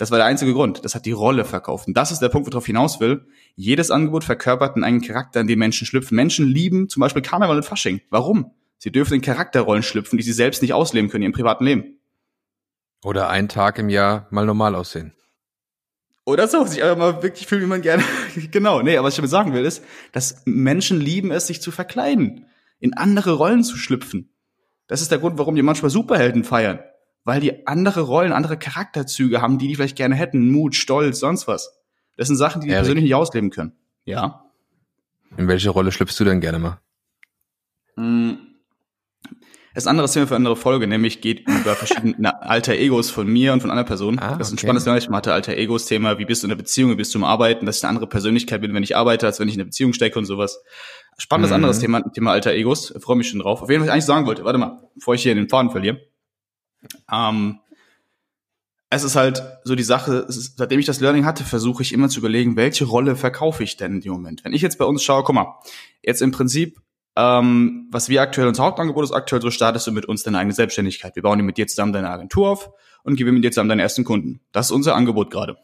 Das 0.00 0.10
war 0.10 0.16
der 0.16 0.26
einzige 0.26 0.54
Grund. 0.54 0.82
Das 0.82 0.94
hat 0.94 1.04
die 1.04 1.12
Rolle 1.12 1.44
verkauft. 1.44 1.86
Und 1.86 1.94
das 1.94 2.10
ist 2.10 2.20
der 2.20 2.30
Punkt, 2.30 2.50
worauf 2.50 2.62
ich 2.62 2.68
hinaus 2.68 3.00
will. 3.00 3.26
Jedes 3.54 3.90
Angebot 3.90 4.24
verkörpert 4.24 4.82
einen 4.82 5.02
Charakter, 5.02 5.40
in 5.40 5.46
dem 5.46 5.58
Menschen 5.58 5.86
schlüpfen. 5.86 6.16
Menschen 6.16 6.46
lieben 6.46 6.88
zum 6.88 7.02
Beispiel 7.02 7.20
Karneval 7.20 7.58
und 7.58 7.64
Fasching. 7.64 8.00
Warum? 8.08 8.50
Sie 8.78 8.90
dürfen 8.90 9.12
in 9.12 9.20
Charakterrollen 9.20 9.82
schlüpfen, 9.82 10.16
die 10.16 10.22
sie 10.22 10.32
selbst 10.32 10.62
nicht 10.62 10.72
ausleben 10.72 11.10
können 11.10 11.24
in 11.24 11.26
ihrem 11.28 11.34
privaten 11.34 11.66
Leben. 11.66 12.00
Oder 13.04 13.28
einen 13.28 13.50
Tag 13.50 13.78
im 13.78 13.90
Jahr 13.90 14.26
mal 14.30 14.46
normal 14.46 14.74
aussehen. 14.74 15.12
Oder 16.24 16.48
so, 16.48 16.64
sich 16.64 16.82
einfach 16.82 16.96
mal 16.96 17.22
wirklich 17.22 17.46
fühlen, 17.46 17.60
wie 17.60 17.66
man 17.66 17.82
gerne. 17.82 18.02
genau, 18.50 18.80
nee, 18.80 18.96
aber 18.96 19.08
was 19.08 19.12
ich 19.12 19.16
damit 19.16 19.30
sagen 19.30 19.52
will, 19.52 19.66
ist, 19.66 19.84
dass 20.12 20.40
Menschen 20.46 20.98
lieben 20.98 21.30
es, 21.30 21.46
sich 21.46 21.60
zu 21.60 21.72
verkleiden, 21.72 22.46
in 22.78 22.94
andere 22.94 23.32
Rollen 23.32 23.64
zu 23.64 23.76
schlüpfen. 23.76 24.32
Das 24.86 25.02
ist 25.02 25.10
der 25.10 25.18
Grund, 25.18 25.36
warum 25.36 25.56
die 25.56 25.62
manchmal 25.62 25.90
Superhelden 25.90 26.42
feiern 26.42 26.78
weil 27.24 27.40
die 27.40 27.66
andere 27.66 28.00
Rollen, 28.00 28.32
andere 28.32 28.58
Charakterzüge 28.58 29.42
haben, 29.42 29.58
die 29.58 29.68
die 29.68 29.74
vielleicht 29.76 29.96
gerne 29.96 30.14
hätten. 30.14 30.50
Mut, 30.50 30.74
Stolz, 30.74 31.20
sonst 31.20 31.46
was. 31.46 31.72
Das 32.16 32.28
sind 32.28 32.36
Sachen, 32.36 32.60
die 32.60 32.68
die 32.68 32.72
Erik. 32.72 32.82
persönlich 32.82 33.04
nicht 33.04 33.14
ausleben 33.14 33.50
können. 33.50 33.72
Ja. 34.04 34.44
In 35.36 35.48
welche 35.48 35.70
Rolle 35.70 35.92
schlüpfst 35.92 36.18
du 36.18 36.24
denn 36.24 36.40
gerne 36.40 36.58
mal? 36.58 36.80
Mm. 37.96 38.32
Das 39.72 39.84
ist 39.84 39.86
ein 39.86 39.90
anderes 39.90 40.12
Thema 40.12 40.26
für 40.26 40.34
eine 40.34 40.48
andere 40.48 40.56
Folge, 40.56 40.88
nämlich 40.88 41.20
geht 41.20 41.48
über 41.48 41.76
verschiedene 41.76 42.42
alter 42.42 42.74
Egos 42.74 43.10
von 43.10 43.28
mir 43.28 43.52
und 43.52 43.60
von 43.60 43.70
einer 43.70 43.84
Person. 43.84 44.18
Ah, 44.18 44.36
das 44.36 44.48
ist 44.48 44.52
ein 44.52 44.54
okay. 44.54 44.66
spannendes 44.66 44.84
Thema. 44.84 44.98
Ich 44.98 45.08
hatte 45.08 45.32
alter 45.32 45.56
Egos 45.56 45.86
Thema, 45.86 46.18
wie 46.18 46.24
bist 46.24 46.42
du 46.42 46.46
in 46.46 46.48
der 46.48 46.56
Beziehung, 46.56 46.90
wie 46.90 46.96
bist 46.96 47.14
du 47.14 47.18
im 47.18 47.24
Arbeiten, 47.24 47.66
dass 47.66 47.76
ich 47.76 47.84
eine 47.84 47.90
andere 47.90 48.08
Persönlichkeit 48.08 48.62
bin, 48.62 48.74
wenn 48.74 48.82
ich 48.82 48.96
arbeite, 48.96 49.26
als 49.26 49.38
wenn 49.38 49.46
ich 49.46 49.54
in 49.54 49.58
der 49.58 49.66
Beziehung 49.66 49.92
stecke 49.92 50.18
und 50.18 50.24
sowas. 50.24 50.60
Spannendes 51.18 51.50
mhm. 51.50 51.56
anderes 51.56 51.78
Thema, 51.78 52.02
Thema 52.12 52.32
alter 52.32 52.52
Egos. 52.52 52.92
Ich 52.94 53.02
freue 53.02 53.16
mich 53.16 53.28
schon 53.28 53.38
drauf. 53.38 53.62
Auf 53.62 53.70
jeden 53.70 53.82
Fall, 53.82 53.86
was 53.86 53.90
ich 53.90 53.92
eigentlich 53.92 54.04
sagen 54.06 54.26
wollte, 54.26 54.44
warte 54.44 54.58
mal, 54.58 54.82
bevor 54.96 55.14
ich 55.14 55.22
hier 55.22 55.36
den 55.36 55.48
Faden 55.48 55.70
verliere. 55.70 56.00
Ähm, 57.10 57.60
es 58.90 59.04
ist 59.04 59.14
halt 59.14 59.42
so 59.62 59.76
die 59.76 59.84
Sache, 59.84 60.26
ist, 60.28 60.58
seitdem 60.58 60.80
ich 60.80 60.86
das 60.86 61.00
Learning 61.00 61.24
hatte, 61.24 61.44
versuche 61.44 61.82
ich 61.82 61.92
immer 61.92 62.08
zu 62.08 62.18
überlegen, 62.18 62.56
welche 62.56 62.84
Rolle 62.84 63.14
verkaufe 63.14 63.62
ich 63.62 63.76
denn 63.76 63.94
in 63.94 64.00
dem 64.00 64.12
Moment. 64.12 64.44
Wenn 64.44 64.52
ich 64.52 64.62
jetzt 64.62 64.78
bei 64.78 64.84
uns 64.84 65.02
schaue, 65.04 65.22
guck 65.22 65.34
mal, 65.34 65.60
jetzt 66.02 66.22
im 66.22 66.32
Prinzip, 66.32 66.80
ähm, 67.16 67.88
was 67.92 68.08
wir 68.08 68.20
aktuell, 68.20 68.48
unser 68.48 68.64
Hauptangebot 68.64 69.04
ist 69.04 69.12
aktuell, 69.12 69.40
so 69.42 69.50
startest 69.50 69.86
du 69.86 69.92
mit 69.92 70.06
uns 70.06 70.24
deine 70.24 70.38
eigene 70.38 70.54
Selbstständigkeit. 70.54 71.14
Wir 71.14 71.22
bauen 71.22 71.40
mit 71.42 71.56
dir 71.56 71.68
zusammen 71.68 71.92
deine 71.92 72.10
Agentur 72.10 72.48
auf 72.48 72.70
und 73.04 73.16
gewinnen 73.16 73.36
mit 73.36 73.44
dir 73.44 73.52
zusammen 73.52 73.68
deine 73.68 73.82
ersten 73.82 74.04
Kunden. 74.04 74.40
Das 74.50 74.66
ist 74.66 74.72
unser 74.72 74.96
Angebot 74.96 75.30
gerade. 75.30 75.56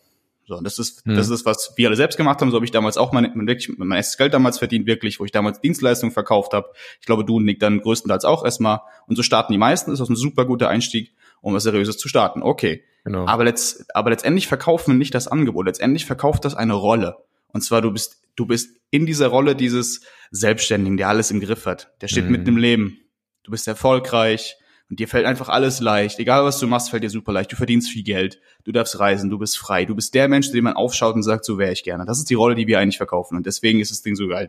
So, 0.47 0.61
das 0.61 0.79
ist, 0.79 1.05
hm. 1.05 1.17
das 1.17 1.29
ist, 1.29 1.45
was 1.45 1.73
wir 1.77 1.89
alle 1.89 1.97
selbst 1.97 2.17
gemacht 2.17 2.41
haben. 2.41 2.51
So 2.51 2.57
habe 2.57 2.65
ich 2.65 2.71
damals 2.71 2.97
auch 2.97 3.13
mein, 3.13 3.31
mein, 3.35 3.47
wirklich, 3.47 3.77
mein 3.77 3.93
erstes 3.93 4.17
Geld 4.17 4.33
damals 4.33 4.59
verdient, 4.59 4.87
wirklich, 4.87 5.19
wo 5.19 5.25
ich 5.25 5.33
damals 5.33 5.61
Dienstleistungen 5.61 6.13
verkauft 6.13 6.53
habe. 6.53 6.69
Ich 7.01 7.07
glaube, 7.07 7.25
du 7.25 7.37
und 7.37 7.45
Nick 7.45 7.59
dann 7.59 7.81
größtenteils 7.81 8.25
auch 8.25 8.45
erstmal. 8.45 8.81
Und 9.07 9.17
so 9.17 9.23
starten 9.23 9.53
die 9.53 9.59
meisten. 9.59 9.91
Das 9.91 10.01
ist 10.01 10.09
ein 10.09 10.17
super 10.17 10.45
guter 10.45 10.69
Einstieg 10.69 11.13
um 11.47 11.55
was 11.55 11.63
Seriöses 11.63 11.99
zu 11.99 12.09
starten. 12.09 12.43
Okay. 12.43 12.83
Genau. 13.05 13.27
Aber, 13.27 13.45
letzt, 13.45 13.95
aber 13.95 14.11
letztendlich 14.11 14.49
verkaufen 14.49 14.93
wir 14.93 14.99
nicht 14.99 15.15
das 15.15 15.29
Angebot. 15.29 15.67
Letztendlich 15.67 16.07
verkauft 16.07 16.45
das 16.45 16.57
eine 16.57 16.75
Rolle. 16.75 17.19
Und 17.53 17.61
zwar, 17.61 17.81
du 17.83 17.93
bist, 17.93 18.21
du 18.35 18.47
bist 18.47 18.77
in 18.91 19.07
dieser 19.07 19.29
Rolle 19.29 19.55
dieses 19.55 20.01
Selbstständigen, 20.33 20.97
der 20.97 21.09
alles 21.09 21.31
im 21.31 21.41
Griff 21.41 21.67
hat. 21.67 21.93
Der 22.01 22.09
steht 22.09 22.25
mhm. 22.25 22.33
mitten 22.33 22.49
im 22.49 22.57
Leben. 22.57 22.99
Du 23.45 23.53
bist 23.53 23.69
erfolgreich 23.69 24.57
und 24.89 25.01
dir 25.01 25.09
fällt 25.09 25.27
einfach 25.27 25.49
alles 25.49 25.81
leicht. 25.81 26.21
Egal 26.21 26.45
was 26.45 26.61
du 26.61 26.67
machst, 26.69 26.91
fällt 26.91 27.03
dir 27.03 27.11
super 27.11 27.33
leicht. 27.33 27.51
Du 27.51 27.57
verdienst 27.57 27.91
viel 27.91 28.05
Geld. 28.05 28.41
Du 28.65 28.71
darfst 28.71 28.99
reisen. 29.01 29.31
Du 29.31 29.39
bist 29.39 29.59
frei. 29.59 29.85
Du 29.85 29.97
bist 29.97 30.15
der 30.15 30.29
Mensch, 30.29 30.53
dem 30.53 30.65
man 30.65 30.75
aufschaut 30.75 31.17
und 31.17 31.25
sagt, 31.25 31.45
so 31.45 31.59
wäre 31.59 31.73
ich 31.73 31.83
gerne. 31.83 32.05
Das 32.07 32.19
ist 32.19 32.31
die 32.31 32.35
Rolle, 32.35 32.55
die 32.55 32.69
wir 32.69 32.79
eigentlich 32.79 32.97
verkaufen. 32.97 33.37
Und 33.37 33.47
deswegen 33.47 33.81
ist 33.81 33.91
das 33.91 34.03
Ding 34.03 34.15
so 34.15 34.29
geil. 34.29 34.47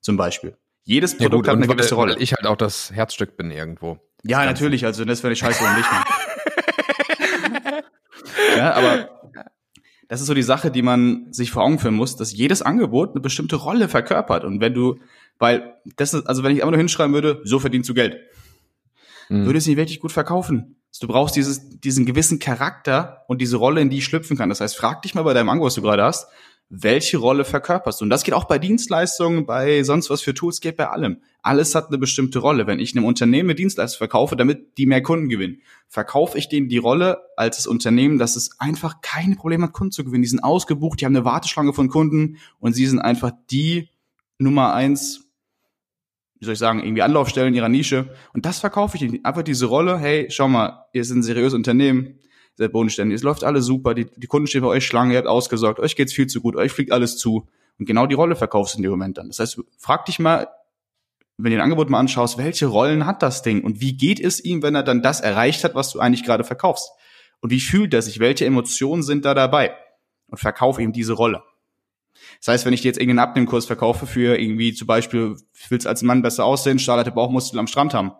Zum 0.00 0.16
Beispiel. 0.16 0.56
Jedes 0.84 1.16
Produkt 1.16 1.46
ja, 1.46 1.54
gut, 1.54 1.62
hat 1.62 1.68
eine 1.68 1.74
gewisse 1.74 1.96
Rolle. 1.96 2.14
Weil 2.14 2.22
ich 2.22 2.34
halt 2.34 2.46
auch 2.46 2.56
das 2.56 2.92
Herzstück 2.92 3.36
bin 3.36 3.50
irgendwo. 3.50 3.98
Ja, 4.22 4.44
natürlich. 4.44 4.86
Also 4.86 5.04
das 5.04 5.22
wäre 5.24 5.32
ich 5.32 5.40
scheiße 5.40 5.64
und 5.64 5.76
nicht. 5.76 5.88
ja, 8.56 8.74
aber 8.74 9.08
das 10.08 10.20
ist 10.20 10.28
so 10.28 10.34
die 10.34 10.42
Sache, 10.42 10.70
die 10.70 10.82
man 10.82 11.32
sich 11.32 11.50
vor 11.50 11.64
Augen 11.64 11.78
führen 11.80 11.94
muss, 11.94 12.16
dass 12.16 12.32
jedes 12.32 12.62
Angebot 12.62 13.10
eine 13.10 13.20
bestimmte 13.20 13.56
Rolle 13.56 13.88
verkörpert. 13.88 14.44
Und 14.44 14.60
wenn 14.60 14.74
du, 14.74 15.00
weil 15.38 15.74
das 15.96 16.14
ist, 16.14 16.26
also 16.26 16.44
wenn 16.44 16.52
ich 16.52 16.62
einfach 16.62 16.72
nur 16.72 16.78
hinschreiben 16.78 17.14
würde, 17.14 17.40
so 17.44 17.58
verdienst 17.58 17.88
du 17.88 17.94
Geld, 17.94 18.18
mhm. 19.28 19.46
würde 19.46 19.58
es 19.58 19.66
nicht 19.66 19.76
wirklich 19.76 20.00
gut 20.00 20.12
verkaufen. 20.12 20.76
Du 21.00 21.08
brauchst 21.08 21.34
dieses, 21.34 21.80
diesen 21.80 22.06
gewissen 22.06 22.38
Charakter 22.38 23.24
und 23.26 23.40
diese 23.40 23.56
Rolle, 23.56 23.80
in 23.80 23.90
die 23.90 23.98
ich 23.98 24.04
schlüpfen 24.04 24.36
kann. 24.36 24.48
Das 24.48 24.60
heißt, 24.60 24.76
frag 24.76 25.02
dich 25.02 25.14
mal 25.14 25.22
bei 25.22 25.34
deinem 25.34 25.48
Angebot, 25.48 25.66
was 25.66 25.74
du 25.74 25.82
gerade 25.82 26.04
hast, 26.04 26.28
welche 26.70 27.18
Rolle 27.18 27.44
verkörperst 27.44 28.00
du? 28.00 28.04
Und 28.04 28.10
das 28.10 28.24
geht 28.24 28.34
auch 28.34 28.44
bei 28.44 28.58
Dienstleistungen, 28.58 29.46
bei 29.46 29.82
sonst 29.82 30.10
was 30.10 30.22
für 30.22 30.34
Tools, 30.34 30.60
geht 30.60 30.76
bei 30.76 30.88
allem. 30.88 31.18
Alles 31.42 31.74
hat 31.74 31.88
eine 31.88 31.98
bestimmte 31.98 32.38
Rolle. 32.38 32.66
Wenn 32.66 32.80
ich 32.80 32.96
einem 32.96 33.04
Unternehmen 33.04 33.50
eine 33.50 33.54
Dienstleistung 33.54 33.98
verkaufe, 33.98 34.34
damit 34.36 34.78
die 34.78 34.86
mehr 34.86 35.02
Kunden 35.02 35.28
gewinnen, 35.28 35.60
verkaufe 35.88 36.38
ich 36.38 36.48
denen 36.48 36.68
die 36.68 36.78
Rolle 36.78 37.18
als 37.36 37.56
das 37.56 37.66
Unternehmen, 37.66 38.18
dass 38.18 38.36
es 38.36 38.58
einfach 38.58 39.00
keine 39.02 39.36
Probleme 39.36 39.64
hat, 39.64 39.72
Kunden 39.72 39.92
zu 39.92 40.04
gewinnen. 40.04 40.22
Die 40.22 40.28
sind 40.28 40.42
ausgebucht, 40.42 41.00
die 41.00 41.04
haben 41.04 41.14
eine 41.14 41.24
Warteschlange 41.24 41.74
von 41.74 41.88
Kunden 41.88 42.38
und 42.60 42.72
sie 42.72 42.86
sind 42.86 43.00
einfach 43.00 43.32
die 43.50 43.90
Nummer 44.38 44.72
eins, 44.72 45.23
wie 46.38 46.44
soll 46.44 46.54
ich 46.54 46.58
sagen, 46.58 46.80
irgendwie 46.80 47.02
Anlaufstellen 47.02 47.54
ihrer 47.54 47.68
Nische. 47.68 48.14
Und 48.32 48.44
das 48.44 48.58
verkaufe 48.58 48.96
ich 48.96 49.02
ihnen. 49.02 49.24
Einfach 49.24 49.42
diese 49.42 49.66
Rolle, 49.66 49.98
hey, 49.98 50.26
schau 50.30 50.48
mal, 50.48 50.86
ihr 50.92 51.04
seid 51.04 51.18
ein 51.18 51.22
seriöses 51.22 51.54
Unternehmen, 51.54 52.18
sehr 52.56 52.68
bodenständig. 52.68 53.16
Es 53.16 53.22
läuft 53.22 53.44
alles 53.44 53.64
super, 53.64 53.94
die, 53.94 54.06
die 54.16 54.26
Kunden 54.26 54.46
stehen 54.46 54.62
bei 54.62 54.68
euch 54.68 54.86
Schlange, 54.86 55.12
ihr 55.12 55.18
habt 55.18 55.28
ausgesorgt, 55.28 55.80
euch 55.80 55.96
geht's 55.96 56.12
viel 56.12 56.26
zu 56.26 56.40
gut, 56.40 56.56
euch 56.56 56.72
fliegt 56.72 56.92
alles 56.92 57.16
zu. 57.16 57.48
Und 57.78 57.86
genau 57.86 58.06
die 58.06 58.14
Rolle 58.14 58.36
verkaufst 58.36 58.74
du 58.74 58.78
in 58.78 58.82
dem 58.82 58.92
Moment 58.92 59.18
dann. 59.18 59.28
Das 59.28 59.38
heißt, 59.38 59.60
frag 59.78 60.06
dich 60.06 60.18
mal, 60.18 60.48
wenn 61.36 61.50
du 61.50 61.58
ein 61.58 61.62
Angebot 61.62 61.90
mal 61.90 61.98
anschaust, 61.98 62.38
welche 62.38 62.66
Rollen 62.66 63.06
hat 63.06 63.22
das 63.22 63.42
Ding 63.42 63.64
und 63.64 63.80
wie 63.80 63.96
geht 63.96 64.20
es 64.20 64.44
ihm, 64.44 64.62
wenn 64.62 64.76
er 64.76 64.84
dann 64.84 65.02
das 65.02 65.20
erreicht 65.20 65.64
hat, 65.64 65.74
was 65.74 65.90
du 65.90 65.98
eigentlich 65.98 66.24
gerade 66.24 66.44
verkaufst? 66.44 66.90
Und 67.40 67.50
wie 67.50 67.60
fühlt 67.60 67.92
er 67.92 68.02
sich? 68.02 68.20
Welche 68.20 68.46
Emotionen 68.46 69.02
sind 69.02 69.24
da 69.24 69.34
dabei? 69.34 69.74
Und 70.28 70.38
verkauf 70.38 70.78
ihm 70.78 70.92
diese 70.92 71.12
Rolle. 71.12 71.42
Das 72.38 72.48
heißt, 72.48 72.66
wenn 72.66 72.72
ich 72.72 72.82
dir 72.82 72.88
jetzt 72.88 72.98
irgendeinen 72.98 73.28
Abnehmkurs 73.28 73.66
verkaufe 73.66 74.06
für 74.06 74.38
irgendwie 74.38 74.74
zum 74.74 74.86
Beispiel, 74.86 75.36
willst 75.68 75.86
als 75.86 76.02
Mann 76.02 76.22
besser 76.22 76.44
aussehen, 76.44 76.78
starke 76.78 77.10
Bauchmuskel 77.10 77.58
am 77.58 77.66
Strand 77.66 77.94
haben, 77.94 78.12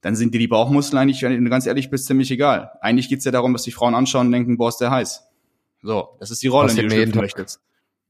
dann 0.00 0.16
sind 0.16 0.34
dir 0.34 0.38
die 0.38 0.48
Bauchmuskeln 0.48 0.98
eigentlich, 1.00 1.22
wenn 1.22 1.44
du 1.44 1.50
ganz 1.50 1.66
ehrlich 1.66 1.90
bist, 1.90 2.06
ziemlich 2.06 2.30
egal. 2.30 2.72
Eigentlich 2.80 3.08
geht's 3.08 3.24
ja 3.24 3.30
darum, 3.30 3.52
dass 3.52 3.62
die 3.62 3.70
Frauen 3.70 3.94
anschauen 3.94 4.26
und 4.26 4.32
denken, 4.32 4.56
boah, 4.56 4.68
ist 4.68 4.78
der 4.78 4.90
heiß. 4.90 5.22
So, 5.82 6.16
das 6.18 6.30
ist 6.30 6.42
die 6.42 6.48
Rolle, 6.48 6.70
in 6.70 6.76
die 6.76 6.82
du 6.82 6.90
schlüpfen 6.90 7.20
möchtest. 7.20 7.60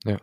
Ja. 0.05 0.19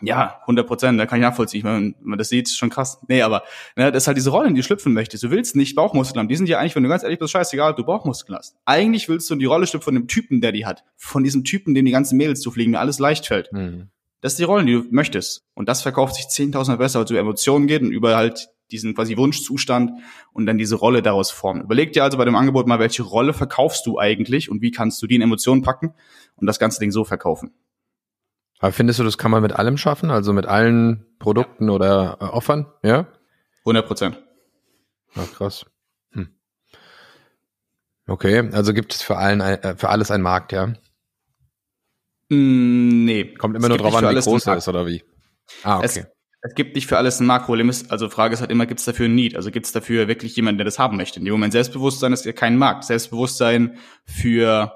Ja, 0.00 0.38
100 0.42 0.66
Prozent, 0.66 0.98
da 0.98 1.04
kann 1.04 1.18
ich 1.18 1.22
nachvollziehen. 1.22 1.64
Wenn 1.64 1.94
man 2.00 2.18
das 2.18 2.30
sieht, 2.30 2.48
ist 2.48 2.56
schon 2.56 2.70
krass. 2.70 2.98
Nee, 3.08 3.20
aber 3.20 3.42
ne, 3.76 3.92
das 3.92 4.04
ist 4.04 4.06
halt 4.06 4.16
diese 4.16 4.30
Rollen, 4.30 4.54
die 4.54 4.62
du 4.62 4.64
schlüpfen 4.64 4.94
möchtest. 4.94 5.22
Du 5.22 5.30
willst 5.30 5.54
nicht 5.54 5.76
Bauchmuskeln 5.76 6.18
haben. 6.18 6.28
Die 6.28 6.36
sind 6.36 6.48
ja 6.48 6.58
eigentlich, 6.58 6.74
wenn 6.74 6.82
du 6.82 6.88
ganz 6.88 7.02
ehrlich 7.02 7.18
bist, 7.18 7.30
scheißegal, 7.32 7.74
du 7.74 7.84
Bauchmuskeln 7.84 8.38
hast. 8.38 8.56
Eigentlich 8.64 9.08
willst 9.10 9.28
du 9.28 9.34
die 9.34 9.44
Rolle 9.44 9.66
schlüpfen 9.66 9.84
von 9.84 9.94
dem 9.94 10.08
Typen, 10.08 10.40
der 10.40 10.52
die 10.52 10.64
hat. 10.64 10.82
Von 10.96 11.24
diesem 11.24 11.44
Typen, 11.44 11.74
dem 11.74 11.84
die 11.84 11.92
ganzen 11.92 12.16
Mädels 12.16 12.40
zu 12.40 12.50
fliegen, 12.50 12.74
alles 12.74 12.98
leicht 12.98 13.26
fällt. 13.26 13.52
Mhm. 13.52 13.90
Das 14.22 14.34
ist 14.34 14.38
die 14.38 14.44
Rollen, 14.44 14.66
die 14.66 14.74
du 14.74 14.84
möchtest. 14.90 15.44
Und 15.54 15.68
das 15.68 15.82
verkauft 15.82 16.14
sich 16.14 16.26
10.000 16.26 16.76
besser, 16.76 17.00
als 17.00 17.10
über 17.10 17.18
Emotionen 17.18 17.66
geht 17.66 17.82
und 17.82 17.90
über 17.90 18.16
halt 18.16 18.48
diesen 18.70 18.94
quasi 18.94 19.16
Wunschzustand 19.16 19.90
und 20.32 20.46
dann 20.46 20.58
diese 20.58 20.76
Rolle 20.76 21.02
daraus 21.02 21.32
formen. 21.32 21.62
Überleg 21.62 21.92
dir 21.92 22.04
also 22.04 22.16
bei 22.18 22.24
dem 22.24 22.36
Angebot 22.36 22.68
mal, 22.68 22.78
welche 22.78 23.02
Rolle 23.02 23.34
verkaufst 23.34 23.84
du 23.84 23.98
eigentlich 23.98 24.48
und 24.48 24.62
wie 24.62 24.70
kannst 24.70 25.02
du 25.02 25.08
die 25.08 25.16
in 25.16 25.22
Emotionen 25.22 25.62
packen 25.62 25.92
und 26.36 26.46
das 26.46 26.60
ganze 26.60 26.78
Ding 26.78 26.92
so 26.92 27.04
verkaufen. 27.04 27.52
Aber 28.60 28.70
findest 28.70 29.00
du, 29.00 29.04
das 29.04 29.18
kann 29.18 29.32
man 29.32 29.42
mit 29.42 29.54
allem 29.54 29.76
schaffen? 29.76 30.12
Also 30.12 30.32
mit 30.32 30.46
allen 30.46 31.04
Produkten 31.18 31.66
ja. 31.66 31.74
oder 31.74 32.18
äh, 32.20 32.24
Offern? 32.26 32.66
Ja? 32.84 33.08
100 33.62 33.86
Prozent. 33.86 34.22
Ach, 35.16 35.30
krass. 35.32 35.66
Hm. 36.12 36.28
Okay, 38.06 38.48
also 38.52 38.72
gibt 38.72 38.94
es 38.94 39.02
für, 39.02 39.16
allen, 39.16 39.40
äh, 39.40 39.76
für 39.76 39.88
alles 39.88 40.12
einen 40.12 40.22
Markt, 40.22 40.52
ja? 40.52 40.74
Mm, 42.32 43.04
nee. 43.04 43.34
Kommt 43.34 43.56
immer 43.56 43.68
nur 43.68 43.78
drauf 43.78 43.94
an, 43.94 44.16
wie 44.16 44.20
groß 44.20 44.46
er 44.46 44.56
ist 44.56 44.68
oder 44.68 44.86
wie? 44.86 45.02
Ah, 45.62 45.78
okay. 45.78 45.86
Es, 45.86 46.06
es 46.40 46.54
gibt 46.54 46.74
nicht 46.74 46.86
für 46.86 46.96
alles 46.96 47.20
ein 47.20 47.26
Makro. 47.26 47.54
Also 47.88 48.08
Frage 48.08 48.34
ist 48.34 48.40
halt 48.40 48.50
immer, 48.50 48.66
gibt 48.66 48.80
es 48.80 48.86
dafür 48.86 49.06
ein 49.06 49.14
Need? 49.14 49.36
Also 49.36 49.50
gibt 49.50 49.66
es 49.66 49.72
dafür 49.72 50.08
wirklich 50.08 50.34
jemanden, 50.34 50.58
der 50.58 50.64
das 50.64 50.78
haben 50.78 50.96
möchte? 50.96 51.18
In 51.18 51.26
dem 51.26 51.32
Moment 51.32 51.52
Selbstbewusstsein 51.52 52.12
ist 52.12 52.24
ja 52.24 52.32
kein 52.32 52.56
Markt. 52.56 52.84
Selbstbewusstsein 52.84 53.76
für 54.06 54.72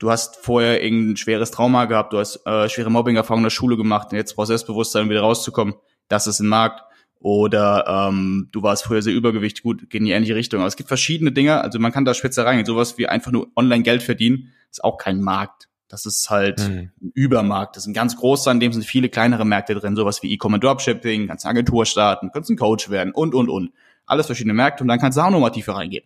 du 0.00 0.10
hast 0.10 0.36
vorher 0.36 0.82
irgendein 0.82 1.16
schweres 1.16 1.50
Trauma 1.50 1.84
gehabt, 1.84 2.12
du 2.12 2.18
hast 2.18 2.44
äh, 2.46 2.68
schwere 2.68 2.90
Mobbing-Erfahrungen 2.90 3.42
in 3.42 3.46
der 3.46 3.50
Schule 3.50 3.76
gemacht 3.76 4.08
und 4.10 4.16
jetzt 4.16 4.34
brauchst 4.34 4.48
du 4.48 4.52
Selbstbewusstsein, 4.52 5.04
um 5.04 5.10
wieder 5.10 5.20
rauszukommen. 5.20 5.74
Das 6.08 6.26
ist 6.26 6.40
ein 6.40 6.48
Markt. 6.48 6.82
Oder 7.20 8.08
ähm, 8.08 8.48
du 8.50 8.62
warst 8.62 8.84
früher 8.84 9.02
sehr 9.02 9.12
übergewichtig, 9.12 9.62
gut, 9.62 9.90
geht 9.90 10.00
in 10.00 10.06
die 10.06 10.12
ähnliche 10.12 10.34
Richtung. 10.34 10.60
Aber 10.60 10.68
es 10.68 10.76
gibt 10.76 10.88
verschiedene 10.88 11.32
Dinge, 11.32 11.60
also 11.60 11.78
man 11.78 11.92
kann 11.92 12.06
da 12.06 12.14
spitze 12.14 12.46
reingehen. 12.46 12.64
Sowas 12.64 12.96
wie 12.96 13.06
einfach 13.06 13.30
nur 13.30 13.48
online 13.56 13.82
Geld 13.82 14.02
verdienen, 14.02 14.52
ist 14.70 14.82
auch 14.82 14.96
kein 14.96 15.20
Markt. 15.20 15.69
Das 15.90 16.06
ist 16.06 16.30
halt 16.30 16.60
mhm. 16.60 16.90
ein 17.02 17.12
Übermarkt. 17.14 17.76
Das 17.76 17.82
ist 17.82 17.88
ein 17.88 17.94
ganz 17.94 18.16
großer, 18.16 18.50
in 18.52 18.60
dem 18.60 18.72
sind 18.72 18.84
viele 18.84 19.08
kleinere 19.08 19.44
Märkte 19.44 19.74
drin, 19.74 19.96
sowas 19.96 20.22
wie 20.22 20.32
E-Commerce 20.32 20.60
Dropshipping, 20.60 21.26
kannst 21.26 21.44
eine 21.44 21.50
Agentur 21.50 21.84
starten, 21.84 22.30
kannst 22.32 22.48
ein 22.48 22.56
Coach 22.56 22.90
werden 22.90 23.12
und, 23.12 23.34
und, 23.34 23.48
und. 23.48 23.72
Alles 24.06 24.26
verschiedene 24.26 24.54
Märkte 24.54 24.84
und 24.84 24.88
dann 24.88 25.00
kannst 25.00 25.18
du 25.18 25.22
auch 25.22 25.30
nochmal 25.30 25.50
tiefer 25.50 25.74
reingehen. 25.74 26.04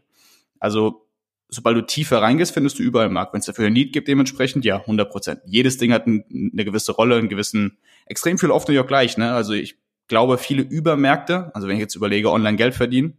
Also 0.58 1.06
sobald 1.50 1.76
du 1.76 1.82
tiefer 1.82 2.22
reingehst, 2.22 2.52
findest 2.52 2.78
du 2.78 2.82
überall 2.82 3.10
Markt. 3.10 3.34
Wenn 3.34 3.40
es 3.40 3.46
dafür 3.46 3.66
ein 3.66 3.72
Need 3.74 3.92
gibt, 3.92 4.08
dementsprechend, 4.08 4.64
ja, 4.64 4.78
100 4.78 5.10
Prozent. 5.10 5.40
Jedes 5.44 5.76
Ding 5.76 5.92
hat 5.92 6.06
ein, 6.06 6.24
eine 6.52 6.64
gewisse 6.64 6.92
Rolle, 6.92 7.16
einen 7.16 7.28
gewissen, 7.28 7.76
extrem 8.06 8.38
viel 8.38 8.50
oft 8.50 8.66
natürlich 8.66 8.82
auch 8.82 8.88
gleich, 8.88 9.16
ne? 9.16 9.32
Also 9.32 9.52
ich 9.52 9.76
glaube, 10.08 10.38
viele 10.38 10.62
Übermärkte, 10.62 11.50
also 11.54 11.68
wenn 11.68 11.76
ich 11.76 11.80
jetzt 11.80 11.94
überlege, 11.94 12.30
online 12.30 12.56
Geld 12.56 12.74
verdienen, 12.74 13.18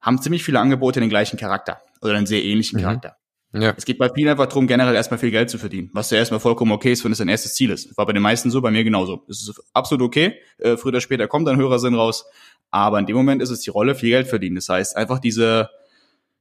haben 0.00 0.20
ziemlich 0.20 0.44
viele 0.44 0.60
Angebote 0.60 1.00
den 1.00 1.08
gleichen 1.08 1.38
Charakter 1.38 1.80
oder 2.02 2.14
einen 2.14 2.26
sehr 2.26 2.44
ähnlichen 2.44 2.78
mhm. 2.78 2.82
Charakter. 2.82 3.16
Ja. 3.54 3.72
Es 3.76 3.84
geht 3.84 3.98
bei 3.98 4.08
vielen 4.08 4.28
einfach 4.30 4.46
darum, 4.46 4.66
generell 4.66 4.96
erstmal 4.96 5.18
viel 5.18 5.30
Geld 5.30 5.48
zu 5.48 5.58
verdienen, 5.58 5.88
was 5.92 6.10
ja 6.10 6.18
erstmal 6.18 6.40
vollkommen 6.40 6.72
okay 6.72 6.90
ist, 6.90 7.04
wenn 7.04 7.12
es 7.12 7.18
dein 7.18 7.28
erstes 7.28 7.54
Ziel 7.54 7.70
ist. 7.70 7.96
War 7.96 8.04
bei 8.04 8.12
den 8.12 8.22
meisten 8.22 8.50
so, 8.50 8.60
bei 8.60 8.72
mir 8.72 8.82
genauso. 8.82 9.24
Es 9.28 9.42
ist 9.42 9.62
absolut 9.72 10.04
okay. 10.04 10.34
Äh, 10.58 10.76
früher 10.76 10.88
oder 10.88 11.00
später 11.00 11.28
kommt 11.28 11.48
ein 11.48 11.56
höherer 11.56 11.78
Sinn 11.78 11.94
raus. 11.94 12.26
Aber 12.72 12.98
in 12.98 13.06
dem 13.06 13.14
Moment 13.14 13.40
ist 13.40 13.50
es 13.50 13.60
die 13.60 13.70
Rolle, 13.70 13.94
viel 13.94 14.10
Geld 14.10 14.26
verdienen. 14.26 14.56
Das 14.56 14.68
heißt, 14.68 14.96
einfach 14.96 15.20
diese, 15.20 15.70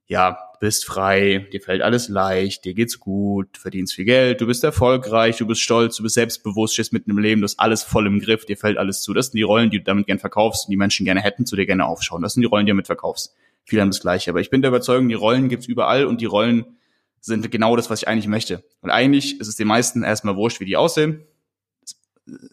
ja, 0.07 0.39
bist 0.59 0.85
frei, 0.85 1.47
dir 1.53 1.61
fällt 1.61 1.83
alles 1.83 2.09
leicht, 2.09 2.65
dir 2.65 2.73
geht's 2.73 2.99
gut, 2.99 3.57
verdienst 3.57 3.93
viel 3.93 4.05
Geld, 4.05 4.41
du 4.41 4.47
bist 4.47 4.63
erfolgreich, 4.63 5.37
du 5.37 5.45
bist 5.45 5.61
stolz, 5.61 5.97
du 5.97 6.03
bist 6.03 6.15
selbstbewusst, 6.15 6.73
stehst 6.73 6.93
mitten 6.93 7.11
im 7.11 7.19
Leben, 7.19 7.41
du 7.41 7.45
hast 7.45 7.59
alles 7.59 7.83
voll 7.83 8.07
im 8.07 8.21
Griff, 8.21 8.45
dir 8.45 8.57
fällt 8.57 8.77
alles 8.79 9.01
zu. 9.03 9.13
Das 9.13 9.27
sind 9.27 9.37
die 9.37 9.43
Rollen, 9.43 9.69
die 9.69 9.77
du 9.77 9.83
damit 9.83 10.07
gern 10.07 10.17
verkaufst 10.17 10.65
und 10.65 10.71
die 10.71 10.77
Menschen 10.77 11.05
gerne 11.05 11.21
hätten, 11.21 11.45
zu 11.45 11.55
dir 11.55 11.67
gerne 11.67 11.85
aufschauen. 11.85 12.23
Das 12.23 12.33
sind 12.33 12.41
die 12.41 12.47
Rollen, 12.47 12.65
die 12.65 12.71
du 12.71 12.75
damit 12.75 12.87
verkaufst. 12.87 13.35
Viele 13.65 13.83
haben 13.83 13.91
das 13.91 13.99
Gleiche. 14.01 14.31
Aber 14.31 14.41
ich 14.41 14.49
bin 14.49 14.63
der 14.63 14.69
Überzeugung, 14.69 15.09
die 15.09 15.15
Rollen 15.15 15.49
gibt's 15.49 15.67
überall 15.67 16.05
und 16.05 16.19
die 16.19 16.25
Rollen 16.25 16.77
sind 17.25 17.49
genau 17.51 17.75
das, 17.77 17.89
was 17.89 18.01
ich 18.01 18.07
eigentlich 18.07 18.27
möchte. 18.27 18.63
Und 18.81 18.89
eigentlich 18.89 19.39
ist 19.39 19.47
es 19.47 19.55
den 19.55 19.67
meisten 19.67 20.03
erstmal 20.03 20.35
wurscht, 20.35 20.59
wie 20.59 20.65
die 20.65 20.75
aussehen. 20.75 21.23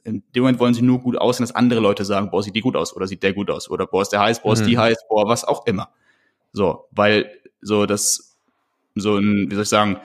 In 0.04 0.22
dem 0.34 0.42
Moment 0.42 0.60
wollen 0.60 0.74
sie 0.74 0.82
nur 0.82 1.00
gut 1.00 1.18
aussehen, 1.18 1.44
dass 1.44 1.54
andere 1.54 1.80
Leute 1.80 2.04
sagen, 2.04 2.30
boah, 2.30 2.42
sieht 2.42 2.54
die 2.54 2.60
gut 2.60 2.76
aus 2.76 2.94
oder 2.94 3.08
sieht 3.08 3.22
der 3.24 3.32
gut 3.32 3.50
aus 3.50 3.68
oder 3.68 3.86
boah, 3.86 4.02
ist 4.02 4.10
der 4.10 4.20
heiß, 4.20 4.42
boah, 4.42 4.52
ist 4.52 4.64
die 4.64 4.76
mhm. 4.76 4.80
heiß, 4.80 4.98
boah, 5.08 5.26
was 5.26 5.44
auch 5.44 5.66
immer. 5.66 5.90
So, 6.52 6.86
weil 6.92 7.30
so 7.60 7.84
das, 7.84 8.36
so 8.94 9.16
ein, 9.16 9.50
wie 9.50 9.54
soll 9.54 9.64
ich 9.64 9.68
sagen, 9.68 10.00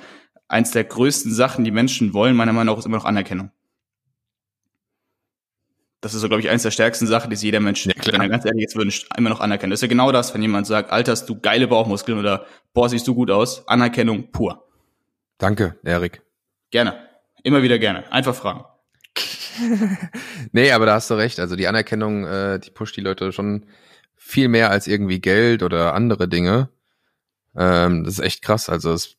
eins 0.47 0.71
der 0.71 0.83
größten 0.83 1.31
Sachen, 1.31 1.63
die 1.63 1.71
Menschen 1.71 2.13
wollen, 2.15 2.35
meiner 2.35 2.53
Meinung 2.53 2.73
nach, 2.73 2.79
ist 2.79 2.85
immer 2.85 2.97
noch 2.97 3.05
Anerkennung. 3.05 3.51
Das 6.01 6.15
ist 6.15 6.21
so, 6.21 6.27
glaube 6.27 6.41
ich, 6.41 6.49
eins 6.49 6.63
der 6.63 6.71
stärksten 6.71 7.05
Sachen, 7.07 7.29
die 7.29 7.35
sich 7.35 7.45
jeder 7.45 7.59
Mensch, 7.59 7.85
ja, 7.85 7.93
wenn 8.11 8.21
er 8.21 8.29
ganz 8.29 8.45
ehrlich 8.45 8.61
jetzt 8.61 8.75
wünscht, 8.75 9.07
immer 9.15 9.29
noch 9.29 9.41
anerkennen. 9.41 9.71
Das 9.71 9.77
ist 9.77 9.83
ja 9.83 9.87
genau 9.87 10.11
das, 10.11 10.33
wenn 10.33 10.41
jemand 10.41 10.65
sagt, 10.65 10.91
Alter, 10.91 11.11
hast 11.11 11.29
du 11.29 11.39
geile 11.39 11.67
Bauchmuskeln 11.67 12.17
oder 12.17 12.45
boah, 12.75 12.89
siehst 12.89 13.07
du 13.07 13.15
gut 13.15 13.31
aus. 13.31 13.67
Anerkennung 13.67 14.31
pur. 14.31 14.67
Danke, 15.39 15.79
Erik. 15.83 16.21
Gerne. 16.69 17.09
Immer 17.41 17.63
wieder 17.63 17.79
gerne. 17.79 18.11
Einfach 18.11 18.35
fragen. 18.35 18.65
nee, 20.51 20.71
aber 20.71 20.85
da 20.85 20.95
hast 20.95 21.09
du 21.09 21.15
recht. 21.15 21.39
Also 21.39 21.55
die 21.55 21.67
Anerkennung, 21.67 22.25
äh, 22.25 22.59
die 22.59 22.69
pusht 22.69 22.97
die 22.97 23.01
Leute 23.01 23.31
schon 23.31 23.65
viel 24.15 24.49
mehr 24.49 24.69
als 24.69 24.87
irgendwie 24.87 25.21
Geld 25.21 25.63
oder 25.63 25.93
andere 25.93 26.27
Dinge. 26.27 26.69
Ähm, 27.55 28.03
das 28.03 28.15
ist 28.15 28.19
echt 28.19 28.41
krass. 28.41 28.69
Also 28.69 28.91
das 28.91 29.15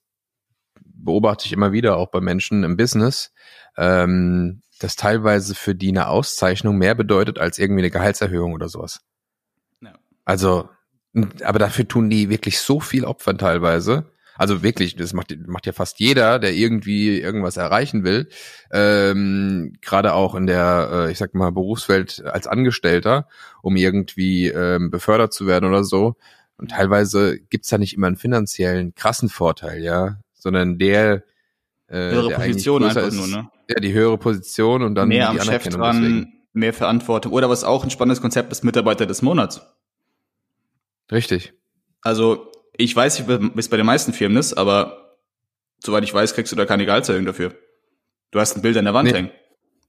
beobachte 0.83 1.47
ich 1.47 1.53
immer 1.53 1.73
wieder 1.73 1.97
auch 1.97 2.11
bei 2.11 2.21
Menschen 2.21 2.63
im 2.63 2.77
Business, 2.77 3.33
ähm, 3.79 4.63
dass 4.81 4.97
teilweise 4.97 5.55
für 5.55 5.75
die 5.75 5.89
eine 5.89 6.09
Auszeichnung 6.09 6.77
mehr 6.77 6.95
bedeutet 6.95 7.39
als 7.39 7.59
irgendwie 7.59 7.81
eine 7.81 7.91
Gehaltserhöhung 7.91 8.53
oder 8.53 8.69
sowas. 8.69 9.01
Ja. 9.81 9.95
Also, 10.27 10.69
aber 11.45 11.59
dafür 11.59 11.89
tun 11.89 12.11
die 12.11 12.29
wirklich 12.29 12.59
so 12.61 12.81
viel 12.81 13.05
Opfern 13.05 13.39
teilweise. 13.39 14.11
Also 14.39 14.63
wirklich, 14.63 14.97
das 14.97 15.15
macht, 15.15 15.35
macht 15.47 15.67
ja 15.67 15.73
fast 15.73 15.99
jeder, 15.99 16.39
der 16.39 16.53
irgendwie 16.53 17.19
irgendwas 17.19 17.57
erreichen 17.57 18.05
will. 18.05 18.29
Ähm, 18.71 19.73
Gerade 19.81 20.13
auch 20.13 20.35
in 20.35 20.47
der, 20.47 20.91
äh, 20.93 21.13
ich 21.13 21.19
sag 21.19 21.35
mal, 21.35 21.53
Berufswelt 21.53 22.23
als 22.27 22.47
Angestellter, 22.47 23.29
um 23.63 23.77
irgendwie 23.77 24.49
ähm, 24.49 24.91
befördert 24.91 25.33
zu 25.33 25.47
werden 25.47 25.67
oder 25.67 25.85
so. 25.85 26.17
Und 26.59 26.71
teilweise 26.73 27.39
gibt's 27.39 27.69
da 27.69 27.79
nicht 27.79 27.95
immer 27.95 28.07
einen 28.09 28.17
finanziellen 28.17 28.95
krassen 28.95 29.29
Vorteil, 29.29 29.83
ja, 29.83 30.19
sondern 30.35 30.79
der 30.79 31.23
äh, 31.89 32.11
höhere 32.11 32.29
der 32.29 32.37
Position 32.37 32.85
einfach 32.85 33.07
ist, 33.07 33.15
nur, 33.15 33.27
ne? 33.27 33.49
Ja, 33.69 33.81
die 33.81 33.93
höhere 33.93 34.19
Position 34.19 34.83
und 34.83 34.95
dann 34.95 35.09
mehr 35.09 35.31
am 35.31 35.41
Chef 35.41 35.69
dran, 35.69 36.03
deswegen. 36.03 36.33
mehr 36.53 36.73
Verantwortung. 36.73 37.33
Oder 37.33 37.51
was 37.51 37.65
auch 37.65 37.85
ein 37.85 37.91
spannendes 37.91 38.21
Konzept 38.21 38.53
ist, 38.53 38.65
Mitarbeiter 38.65 39.07
des 39.07 39.23
Monats. 39.23 39.61
Richtig. 41.11 41.53
Also 42.03 42.53
ich 42.77 42.95
weiß 42.95 43.19
nicht, 43.19 43.29
wie 43.29 43.59
es 43.59 43.69
bei 43.69 43.77
den 43.77 43.87
meisten 43.87 44.13
Firmen 44.13 44.37
ist, 44.37 44.55
aber 44.55 45.17
soweit 45.83 46.05
ich 46.05 46.13
weiß, 46.13 46.35
kriegst 46.35 46.53
du 46.53 46.57
da 46.57 46.67
keine 46.67 46.87
Gehaltserhöhung 46.87 47.27
dafür. 47.27 47.55
Du 48.31 48.41
hast 48.41 48.57
ein 48.57 48.63
Bild 48.63 48.77
an 48.77 48.85
der 48.85 48.95
Wand 48.95 49.09
nee. 49.09 49.17
hängen. 49.17 49.31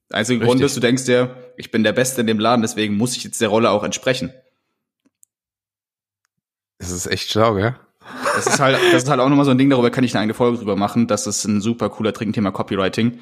Der 0.09 0.19
einzige 0.19 0.39
Richtig. 0.39 0.49
Grund 0.49 0.61
ist, 0.63 0.75
du 0.77 0.81
denkst 0.81 1.05
dir, 1.05 1.53
ich 1.57 1.71
bin 1.71 1.83
der 1.83 1.91
Beste 1.91 2.21
in 2.21 2.27
dem 2.27 2.39
Laden, 2.39 2.61
deswegen 2.61 2.95
muss 2.95 3.17
ich 3.17 3.23
jetzt 3.23 3.41
der 3.41 3.49
Rolle 3.49 3.71
auch 3.71 3.83
entsprechen. 3.83 4.31
Das 6.79 6.91
ist 6.91 7.07
echt 7.07 7.29
schlau, 7.29 7.55
gell? 7.55 7.75
Das 8.35 8.47
ist 8.47 8.59
halt, 8.59 8.77
das 8.93 9.03
ist 9.03 9.09
halt 9.09 9.19
auch 9.19 9.27
nochmal 9.27 9.45
so 9.45 9.51
ein 9.51 9.57
Ding, 9.57 9.69
darüber 9.69 9.89
kann 9.89 10.03
ich 10.03 10.13
eine 10.13 10.21
eigene 10.21 10.33
Folge 10.33 10.59
drüber 10.59 10.77
machen. 10.77 11.07
Das 11.07 11.27
ist 11.27 11.43
ein 11.45 11.59
super 11.59 11.89
cooler 11.89 12.13
Trinkthema 12.13 12.51
Copywriting 12.51 13.19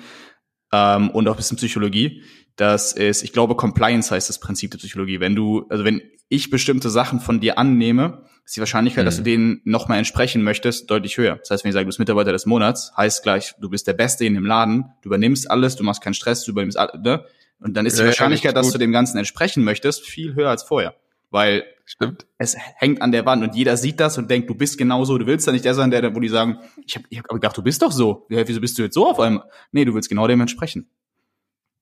ähm, 0.71 1.09
und 1.09 1.27
auch 1.27 1.33
ein 1.33 1.37
bisschen 1.37 1.57
Psychologie. 1.57 2.23
Das 2.55 2.93
ist, 2.93 3.23
ich 3.23 3.33
glaube, 3.33 3.55
Compliance 3.55 4.13
heißt 4.13 4.29
das 4.29 4.39
Prinzip 4.39 4.71
der 4.71 4.77
Psychologie. 4.77 5.19
Wenn 5.19 5.35
du, 5.35 5.65
also 5.69 5.83
wenn 5.83 6.01
ich 6.29 6.49
bestimmte 6.49 6.89
Sachen 6.89 7.19
von 7.19 7.39
dir 7.39 7.57
annehme, 7.57 8.23
ist 8.45 8.55
die 8.55 8.61
Wahrscheinlichkeit, 8.61 9.03
mhm. 9.03 9.07
dass 9.07 9.15
du 9.15 9.21
mhm. 9.21 9.25
denen 9.25 9.61
nochmal 9.65 9.97
entsprechen 9.97 10.43
möchtest, 10.43 10.89
deutlich 10.89 11.17
höher. 11.17 11.37
Das 11.37 11.49
heißt, 11.49 11.63
wenn 11.63 11.69
ich 11.69 11.73
sage, 11.73 11.85
du 11.85 11.89
bist 11.89 11.99
Mitarbeiter 11.99 12.31
des 12.31 12.45
Monats, 12.45 12.93
heißt 12.95 13.23
gleich, 13.23 13.55
du 13.59 13.69
bist 13.69 13.87
der 13.87 13.93
Beste 13.93 14.25
in 14.25 14.35
dem 14.35 14.45
Laden, 14.45 14.85
du 15.01 15.09
übernimmst 15.09 15.49
alles, 15.49 15.75
du 15.75 15.83
machst 15.83 16.01
keinen 16.01 16.13
Stress, 16.13 16.43
du 16.43 16.51
übernimmst 16.51 16.77
alles, 16.77 17.01
ne? 17.03 17.25
Und 17.59 17.75
dann 17.75 17.85
ist 17.85 17.97
die 17.97 18.01
ja, 18.01 18.07
Wahrscheinlichkeit, 18.07 18.55
dass 18.55 18.71
du 18.71 18.77
dem 18.77 18.91
Ganzen 18.91 19.17
entsprechen 19.17 19.63
möchtest, 19.63 20.05
viel 20.05 20.35
höher 20.35 20.49
als 20.49 20.63
vorher. 20.63 20.95
Weil 21.31 21.63
Stimmt. 21.87 22.25
es 22.39 22.55
hängt 22.57 23.01
an 23.01 23.11
der 23.11 23.25
Wand 23.27 23.43
und 23.43 23.55
jeder 23.55 23.77
sieht 23.77 23.99
das 23.99 24.17
und 24.17 24.29
denkt, 24.29 24.49
du 24.49 24.55
bist 24.55 24.77
genauso, 24.77 25.19
du 25.19 25.27
willst 25.27 25.45
ja 25.45 25.53
nicht 25.53 25.65
der 25.65 25.75
sein, 25.75 25.91
der, 25.91 26.15
wo 26.15 26.19
die 26.19 26.29
sagen, 26.29 26.57
ich 26.85 26.95
habe 26.95 27.05
ich 27.09 27.19
hab 27.19 27.27
gedacht, 27.27 27.55
du 27.55 27.61
bist 27.61 27.81
doch 27.83 27.91
so. 27.91 28.25
Ja, 28.29 28.47
wieso 28.47 28.59
bist 28.59 28.77
du 28.77 28.81
jetzt 28.81 28.95
so 28.95 29.07
auf 29.07 29.19
einmal? 29.19 29.47
Nee, 29.71 29.85
du 29.85 29.93
willst 29.93 30.09
genau 30.09 30.27
dem 30.27 30.41
entsprechen. 30.41 30.89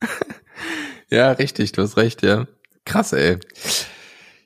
ja, 1.09 1.31
richtig, 1.31 1.71
du 1.71 1.81
hast 1.83 1.95
recht, 1.95 2.21
ja. 2.21 2.47
Krass, 2.85 3.13
ey. 3.13 3.39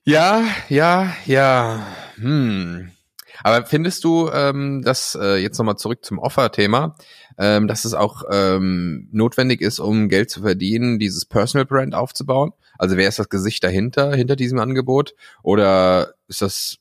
Ja, 0.03 0.43
ja, 0.69 1.13
ja. 1.25 1.87
Hm. 2.15 2.91
Aber 3.43 3.65
findest 3.65 4.03
du, 4.03 4.29
ähm, 4.31 4.81
dass 4.83 5.17
äh, 5.19 5.37
jetzt 5.37 5.57
nochmal 5.57 5.77
zurück 5.77 6.03
zum 6.03 6.19
Offer-Thema, 6.19 6.95
ähm, 7.37 7.67
dass 7.67 7.85
es 7.85 7.93
auch 7.93 8.23
ähm, 8.31 9.09
notwendig 9.11 9.61
ist, 9.61 9.79
um 9.79 10.09
Geld 10.09 10.29
zu 10.29 10.41
verdienen, 10.41 10.99
dieses 10.99 11.25
Personal 11.25 11.65
Brand 11.65 11.95
aufzubauen? 11.95 12.51
Also 12.77 12.97
wer 12.97 13.09
ist 13.09 13.19
das 13.19 13.29
Gesicht 13.29 13.63
dahinter, 13.63 14.15
hinter 14.15 14.35
diesem 14.35 14.59
Angebot? 14.59 15.13
Oder 15.43 16.13
ist 16.27 16.41
das 16.41 16.77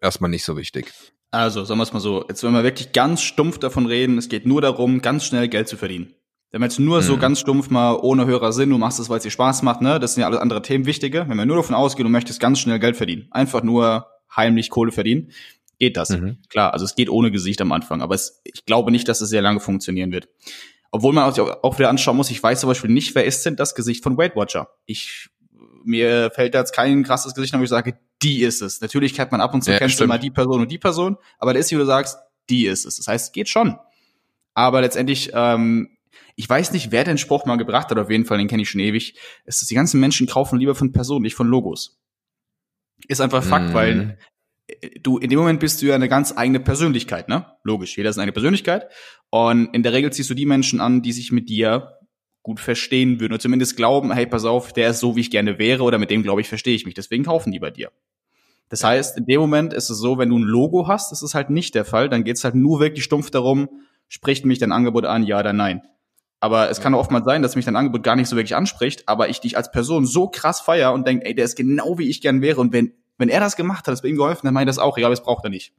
erstmal 0.00 0.30
nicht 0.30 0.44
so 0.44 0.56
wichtig? 0.56 0.92
Also, 1.30 1.64
sagen 1.64 1.78
wir 1.78 1.84
es 1.84 1.94
mal 1.94 2.00
so, 2.00 2.26
jetzt 2.28 2.42
wenn 2.42 2.52
wir 2.52 2.62
wirklich 2.62 2.92
ganz 2.92 3.22
stumpf 3.22 3.58
davon 3.58 3.86
reden, 3.86 4.18
es 4.18 4.28
geht 4.28 4.46
nur 4.46 4.60
darum, 4.60 5.00
ganz 5.00 5.24
schnell 5.24 5.48
Geld 5.48 5.66
zu 5.66 5.78
verdienen. 5.78 6.14
Wenn 6.50 6.60
man 6.60 6.68
jetzt 6.68 6.78
nur 6.78 6.98
mhm. 6.98 7.02
so 7.02 7.16
ganz 7.16 7.40
stumpf 7.40 7.70
mal 7.70 7.94
ohne 7.94 8.26
höherer 8.26 8.52
Sinn, 8.52 8.68
du 8.68 8.76
machst 8.76 9.00
es, 9.00 9.08
weil 9.08 9.16
es 9.16 9.22
dir 9.22 9.30
Spaß 9.30 9.62
macht, 9.62 9.80
ne, 9.80 9.98
das 9.98 10.14
sind 10.14 10.20
ja 10.20 10.26
alle 10.26 10.42
andere 10.42 10.60
Themen 10.60 10.84
wichtige. 10.84 11.26
Wenn 11.26 11.38
man 11.38 11.48
nur 11.48 11.56
davon 11.56 11.74
ausgeht, 11.74 12.04
du 12.04 12.10
möchtest 12.10 12.38
ganz 12.38 12.58
schnell 12.58 12.78
Geld 12.78 12.98
verdienen, 12.98 13.28
einfach 13.30 13.62
nur 13.62 14.06
heimlich 14.36 14.68
Kohle 14.68 14.92
verdienen, 14.92 15.30
geht 15.82 15.96
das. 15.96 16.10
Mhm. 16.10 16.38
Klar, 16.48 16.72
also 16.72 16.84
es 16.84 16.94
geht 16.94 17.10
ohne 17.10 17.32
Gesicht 17.32 17.60
am 17.60 17.72
Anfang, 17.72 18.02
aber 18.02 18.14
es, 18.14 18.40
ich 18.44 18.64
glaube 18.66 18.92
nicht, 18.92 19.08
dass 19.08 19.20
es 19.20 19.30
sehr 19.30 19.42
lange 19.42 19.58
funktionieren 19.58 20.12
wird. 20.12 20.28
Obwohl 20.92 21.12
man 21.12 21.24
auch 21.24 21.78
wieder 21.78 21.88
anschauen 21.88 22.16
muss, 22.16 22.30
ich 22.30 22.40
weiß 22.40 22.60
zum 22.60 22.68
Beispiel 22.68 22.90
nicht, 22.90 23.16
wer 23.16 23.24
ist 23.24 23.44
denn 23.44 23.56
das 23.56 23.74
Gesicht 23.74 24.04
von 24.04 24.16
Weight 24.16 24.36
Watcher? 24.36 24.68
Ich, 24.86 25.28
mir 25.82 26.30
fällt 26.30 26.54
da 26.54 26.60
jetzt 26.60 26.72
kein 26.72 27.02
krasses 27.02 27.34
Gesicht, 27.34 27.52
wo 27.58 27.62
ich 27.64 27.68
sage, 27.68 27.98
die 28.22 28.42
ist 28.42 28.62
es. 28.62 28.80
Natürlich 28.80 29.12
kennt 29.12 29.32
man 29.32 29.40
ab 29.40 29.54
und 29.54 29.64
zu, 29.64 29.72
ja, 29.72 29.78
kennst 29.78 29.98
du 29.98 30.06
mal 30.06 30.20
die 30.20 30.30
Person 30.30 30.60
und 30.60 30.70
die 30.70 30.78
Person, 30.78 31.16
aber 31.40 31.52
der 31.52 31.58
ist, 31.58 31.72
wie 31.72 31.76
du 31.76 31.84
sagst, 31.84 32.16
die 32.48 32.66
ist 32.66 32.84
es. 32.84 32.98
Das 32.98 33.08
heißt, 33.08 33.32
geht 33.32 33.48
schon. 33.48 33.76
Aber 34.54 34.82
letztendlich, 34.82 35.32
ähm, 35.34 35.96
ich 36.36 36.48
weiß 36.48 36.70
nicht, 36.70 36.92
wer 36.92 37.02
den 37.02 37.18
Spruch 37.18 37.44
mal 37.44 37.56
gebracht 37.56 37.90
hat, 37.90 37.98
auf 37.98 38.08
jeden 38.08 38.24
Fall, 38.24 38.38
den 38.38 38.46
kenne 38.46 38.62
ich 38.62 38.70
schon 38.70 38.80
ewig, 38.80 39.16
ist, 39.46 39.62
dass 39.62 39.68
die 39.68 39.74
ganzen 39.74 39.98
Menschen 39.98 40.28
kaufen 40.28 40.60
lieber 40.60 40.76
von 40.76 40.92
Personen, 40.92 41.22
nicht 41.22 41.34
von 41.34 41.48
Logos. 41.48 41.98
Ist 43.08 43.20
einfach 43.20 43.42
Fakt, 43.42 43.70
mm. 43.70 43.74
weil 43.74 44.18
du, 45.02 45.18
in 45.18 45.30
dem 45.30 45.38
Moment 45.38 45.60
bist 45.60 45.82
du 45.82 45.86
ja 45.86 45.94
eine 45.94 46.08
ganz 46.08 46.36
eigene 46.36 46.60
Persönlichkeit, 46.60 47.28
ne? 47.28 47.46
Logisch, 47.62 47.96
jeder 47.96 48.10
ist 48.10 48.18
eine 48.18 48.32
Persönlichkeit. 48.32 48.88
Und 49.30 49.74
in 49.74 49.82
der 49.82 49.92
Regel 49.92 50.12
ziehst 50.12 50.30
du 50.30 50.34
die 50.34 50.46
Menschen 50.46 50.80
an, 50.80 51.02
die 51.02 51.12
sich 51.12 51.32
mit 51.32 51.48
dir 51.48 51.98
gut 52.42 52.60
verstehen 52.60 53.20
würden 53.20 53.32
oder 53.32 53.40
zumindest 53.40 53.76
glauben, 53.76 54.12
hey, 54.12 54.26
pass 54.26 54.44
auf, 54.44 54.72
der 54.72 54.90
ist 54.90 55.00
so, 55.00 55.16
wie 55.16 55.20
ich 55.20 55.30
gerne 55.30 55.58
wäre 55.58 55.84
oder 55.84 55.98
mit 55.98 56.10
dem, 56.10 56.22
glaube 56.22 56.40
ich, 56.40 56.48
verstehe 56.48 56.74
ich 56.74 56.84
mich. 56.84 56.94
Deswegen 56.94 57.24
kaufen 57.24 57.52
die 57.52 57.60
bei 57.60 57.70
dir. 57.70 57.90
Das 58.68 58.82
heißt, 58.82 59.18
in 59.18 59.26
dem 59.26 59.40
Moment 59.40 59.72
ist 59.72 59.90
es 59.90 59.98
so, 59.98 60.18
wenn 60.18 60.30
du 60.30 60.38
ein 60.38 60.42
Logo 60.42 60.88
hast, 60.88 61.12
ist 61.12 61.22
es 61.22 61.34
halt 61.34 61.50
nicht 61.50 61.74
der 61.74 61.84
Fall. 61.84 62.08
Dann 62.08 62.24
geht 62.24 62.36
es 62.36 62.44
halt 62.44 62.54
nur 62.54 62.80
wirklich 62.80 63.04
stumpf 63.04 63.30
darum, 63.30 63.68
spricht 64.08 64.44
mich 64.44 64.58
dein 64.58 64.72
Angebot 64.72 65.04
an, 65.04 65.24
ja 65.24 65.38
oder 65.38 65.52
nein. 65.52 65.82
Aber 66.40 66.70
es 66.70 66.80
kann 66.80 66.94
auch 66.94 67.00
oftmals 67.00 67.24
sein, 67.24 67.42
dass 67.42 67.54
mich 67.54 67.66
dein 67.66 67.76
Angebot 67.76 68.02
gar 68.02 68.16
nicht 68.16 68.28
so 68.28 68.34
wirklich 68.34 68.56
anspricht, 68.56 69.08
aber 69.08 69.28
ich 69.28 69.40
dich 69.40 69.56
als 69.56 69.70
Person 69.70 70.06
so 70.06 70.26
krass 70.28 70.60
feier 70.60 70.92
und 70.92 71.06
denke, 71.06 71.26
ey, 71.26 71.34
der 71.34 71.44
ist 71.44 71.54
genau 71.54 71.98
wie 71.98 72.08
ich 72.08 72.20
gern 72.20 72.42
wäre. 72.42 72.60
Und 72.60 72.72
wenn 72.72 72.92
wenn 73.22 73.28
er 73.28 73.38
das 73.38 73.54
gemacht 73.54 73.86
hat, 73.86 73.92
das 73.92 74.02
bei 74.02 74.08
ihm 74.08 74.16
geholfen, 74.16 74.46
dann 74.46 74.52
meine 74.54 74.68
ich 74.68 74.74
das 74.74 74.82
auch, 74.82 74.98
aber 74.98 75.10
das 75.10 75.22
braucht 75.22 75.44
er 75.44 75.50
nicht. 75.50 75.72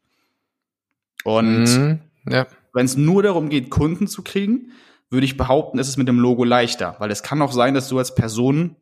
Und 1.26 1.66
mhm, 1.66 2.00
ja. 2.26 2.48
wenn 2.72 2.86
es 2.86 2.96
nur 2.96 3.22
darum 3.22 3.50
geht, 3.50 3.70
Kunden 3.70 4.08
zu 4.08 4.24
kriegen, 4.24 4.72
würde 5.10 5.26
ich 5.26 5.36
behaupten, 5.36 5.78
ist 5.78 5.90
es 5.90 5.98
mit 5.98 6.08
dem 6.08 6.20
Logo 6.20 6.46
leichter, 6.46 6.96
weil 7.00 7.12
es 7.12 7.22
kann 7.22 7.42
auch 7.42 7.52
sein, 7.52 7.74
dass 7.74 7.90
du 7.90 7.98
als 7.98 8.16
Person 8.16 8.78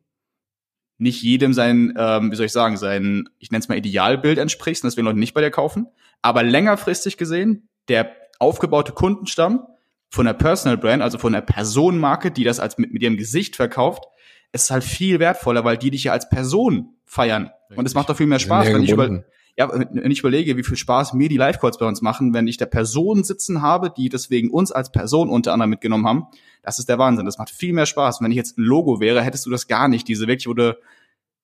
nicht 0.96 1.24
jedem 1.24 1.52
sein, 1.52 1.94
ähm, 1.98 2.30
wie 2.30 2.36
soll 2.36 2.46
ich 2.46 2.52
sagen, 2.52 2.76
sein, 2.76 3.28
ich 3.40 3.50
nenne 3.50 3.62
es 3.62 3.68
mal 3.68 3.76
Idealbild 3.76 4.38
entsprichst 4.38 4.84
und 4.84 4.90
deswegen 4.90 5.06
Leute 5.06 5.18
nicht 5.18 5.34
bei 5.34 5.40
dir 5.40 5.50
kaufen. 5.50 5.88
Aber 6.22 6.44
längerfristig 6.44 7.16
gesehen, 7.16 7.68
der 7.88 8.14
aufgebaute 8.38 8.92
Kundenstamm 8.92 9.66
von 10.08 10.24
der 10.24 10.34
Personal 10.34 10.78
Brand, 10.78 11.02
also 11.02 11.18
von 11.18 11.32
der 11.32 11.40
Personenmarke, 11.40 12.30
die 12.30 12.44
das 12.44 12.60
als 12.60 12.78
mit, 12.78 12.92
mit 12.92 13.02
ihrem 13.02 13.16
Gesicht 13.16 13.56
verkauft, 13.56 14.04
ist 14.52 14.70
halt 14.70 14.84
viel 14.84 15.18
wertvoller, 15.18 15.64
weil 15.64 15.78
die 15.78 15.90
dich 15.90 16.04
ja 16.04 16.12
als 16.12 16.28
Person 16.28 16.94
feiern. 17.12 17.50
Richtig. 17.68 17.78
Und 17.78 17.86
es 17.86 17.94
macht 17.94 18.08
doch 18.08 18.16
viel 18.16 18.26
mehr 18.26 18.38
Spaß, 18.38 18.68
wenn 18.68 18.82
ich, 18.82 18.90
über, 18.90 19.22
ja, 19.58 19.70
wenn 19.70 20.10
ich 20.10 20.20
überlege, 20.20 20.56
wie 20.56 20.62
viel 20.62 20.78
Spaß 20.78 21.12
mir 21.12 21.28
die 21.28 21.36
Live-Calls 21.36 21.76
bei 21.76 21.86
uns 21.86 22.00
machen, 22.00 22.32
wenn 22.32 22.46
ich 22.46 22.56
der 22.56 22.66
Person 22.66 23.22
sitzen 23.22 23.60
habe, 23.60 23.92
die 23.94 24.08
deswegen 24.08 24.50
uns 24.50 24.72
als 24.72 24.90
Person 24.90 25.28
unter 25.28 25.52
anderem 25.52 25.68
mitgenommen 25.68 26.06
haben. 26.06 26.26
Das 26.62 26.78
ist 26.78 26.88
der 26.88 26.98
Wahnsinn. 26.98 27.26
Das 27.26 27.36
macht 27.36 27.50
viel 27.50 27.74
mehr 27.74 27.84
Spaß. 27.84 28.18
Und 28.18 28.24
wenn 28.24 28.30
ich 28.30 28.38
jetzt 28.38 28.56
ein 28.56 28.64
Logo 28.64 28.98
wäre, 28.98 29.20
hättest 29.20 29.44
du 29.44 29.50
das 29.50 29.66
gar 29.66 29.88
nicht. 29.88 30.08
Diese 30.08 30.26
wirklich, 30.26 30.46
wo 30.46 30.54
du 30.54 30.78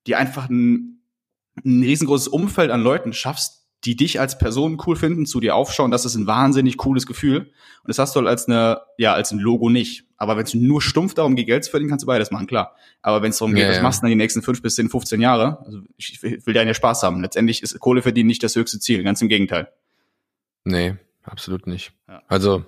die 0.07 0.15
einfach 0.15 0.49
ein, 0.49 1.03
ein 1.63 1.83
riesengroßes 1.83 2.29
Umfeld 2.29 2.71
an 2.71 2.81
Leuten 2.81 3.13
schaffst, 3.13 3.58
die 3.85 3.97
dich 3.97 4.19
als 4.19 4.39
Person 4.39 4.81
cool 4.87 4.97
finden, 4.97 5.25
zu 5.25 5.41
dir 5.41 5.55
aufschauen, 5.55 5.91
das 5.91 6.05
ist 6.05 6.17
ein 6.17 6.27
wahnsinnig 6.27 6.77
cooles 6.77 7.07
Gefühl. 7.07 7.39
Und 7.39 7.89
das 7.89 7.99
hast 7.99 8.15
du 8.15 8.21
halt 8.21 8.29
als 8.29 8.47
eine, 8.47 8.81
ja, 8.97 9.15
als 9.15 9.31
ein 9.31 9.39
Logo 9.39 9.71
nicht. 9.71 10.05
Aber 10.17 10.37
wenn 10.37 10.45
es 10.45 10.55
nur 10.55 10.83
stumpf 10.83 11.15
darum 11.15 11.37
geht, 11.37 11.47
Geld 11.47 11.65
zu 11.65 11.71
verdienen, 11.71 11.91
kannst 11.91 12.03
du 12.03 12.07
beides 12.09 12.33
machen, 12.33 12.49
klar. 12.49 12.75
Aber 13.03 13.23
wenn 13.23 13.31
es 13.31 13.39
darum 13.39 13.55
geht, 13.55 13.63
ja, 13.63 13.69
was 13.69 13.77
ja. 13.77 13.83
machst 13.83 14.01
du 14.01 14.03
dann 14.03 14.11
die 14.11 14.17
nächsten 14.17 14.43
fünf 14.43 14.63
bis 14.63 14.75
zehn, 14.75 14.89
15 14.89 15.21
Jahre, 15.21 15.65
also 15.65 15.81
ich 15.97 16.21
will 16.23 16.57
ja 16.57 16.75
Spaß 16.75 17.05
haben. 17.05 17.23
Letztendlich 17.23 17.63
ist 17.63 17.79
Kohle 17.79 18.03
verdienen 18.03 18.27
nicht 18.27 18.43
das 18.43 18.57
höchste 18.57 18.81
Ziel, 18.81 19.05
ganz 19.05 19.23
im 19.23 19.29
Gegenteil. 19.29 19.69
Nee, 20.65 20.97
absolut 21.23 21.69
nicht. 21.69 21.93
Ja. 22.09 22.21
Also, 22.27 22.65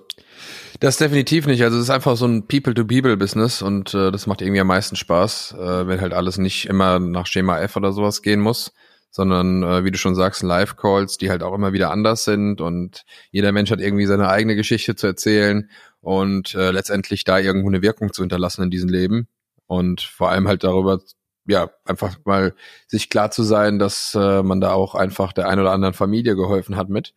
das 0.79 0.95
definitiv 0.95 1.45
nicht. 1.45 1.61
Also 1.61 1.77
es 1.77 1.83
ist 1.83 1.89
einfach 1.89 2.15
so 2.15 2.25
ein 2.25 2.47
People-to-People-Business 2.47 3.61
und 3.61 3.93
äh, 3.93 4.11
das 4.11 4.27
macht 4.27 4.41
irgendwie 4.41 4.61
am 4.61 4.67
meisten 4.67 4.95
Spaß, 4.95 5.55
äh, 5.59 5.87
wenn 5.87 5.99
halt 5.99 6.13
alles 6.13 6.37
nicht 6.37 6.67
immer 6.67 6.99
nach 6.99 7.27
Schema 7.27 7.59
F 7.59 7.75
oder 7.75 7.91
sowas 7.91 8.21
gehen 8.21 8.39
muss 8.39 8.71
sondern 9.11 9.61
äh, 9.61 9.83
wie 9.83 9.91
du 9.91 9.97
schon 9.97 10.15
sagst, 10.15 10.41
Live-Calls, 10.41 11.17
die 11.17 11.29
halt 11.29 11.43
auch 11.43 11.53
immer 11.53 11.73
wieder 11.73 11.91
anders 11.91 12.23
sind 12.23 12.61
und 12.61 13.03
jeder 13.29 13.51
Mensch 13.51 13.69
hat 13.69 13.81
irgendwie 13.81 14.05
seine 14.05 14.29
eigene 14.29 14.55
Geschichte 14.55 14.95
zu 14.95 15.05
erzählen 15.05 15.69
und 15.99 16.55
äh, 16.55 16.71
letztendlich 16.71 17.25
da 17.25 17.37
irgendwo 17.37 17.67
eine 17.67 17.81
Wirkung 17.81 18.13
zu 18.13 18.23
hinterlassen 18.23 18.63
in 18.63 18.71
diesem 18.71 18.89
Leben 18.89 19.27
und 19.67 20.01
vor 20.01 20.29
allem 20.31 20.47
halt 20.47 20.63
darüber, 20.63 20.99
ja, 21.45 21.69
einfach 21.85 22.17
mal 22.25 22.55
sich 22.87 23.09
klar 23.09 23.31
zu 23.31 23.43
sein, 23.43 23.79
dass 23.79 24.15
äh, 24.15 24.43
man 24.43 24.61
da 24.61 24.71
auch 24.71 24.95
einfach 24.95 25.33
der 25.33 25.49
ein 25.49 25.59
oder 25.59 25.71
anderen 25.71 25.93
Familie 25.93 26.35
geholfen 26.35 26.77
hat 26.77 26.89
mit, 26.89 27.13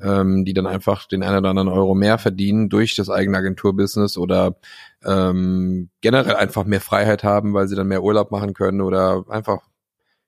ähm, 0.00 0.44
die 0.44 0.54
dann 0.54 0.66
einfach 0.66 1.06
den 1.06 1.22
einen 1.22 1.38
oder 1.38 1.50
anderen 1.50 1.68
Euro 1.68 1.94
mehr 1.94 2.18
verdienen 2.18 2.68
durch 2.68 2.96
das 2.96 3.08
eigene 3.08 3.38
Agenturbusiness 3.38 4.18
oder 4.18 4.56
ähm, 5.04 5.90
generell 6.02 6.36
einfach 6.36 6.64
mehr 6.64 6.80
Freiheit 6.80 7.24
haben, 7.24 7.54
weil 7.54 7.68
sie 7.68 7.76
dann 7.76 7.88
mehr 7.88 8.02
Urlaub 8.02 8.30
machen 8.30 8.52
können 8.52 8.82
oder 8.82 9.24
einfach 9.28 9.62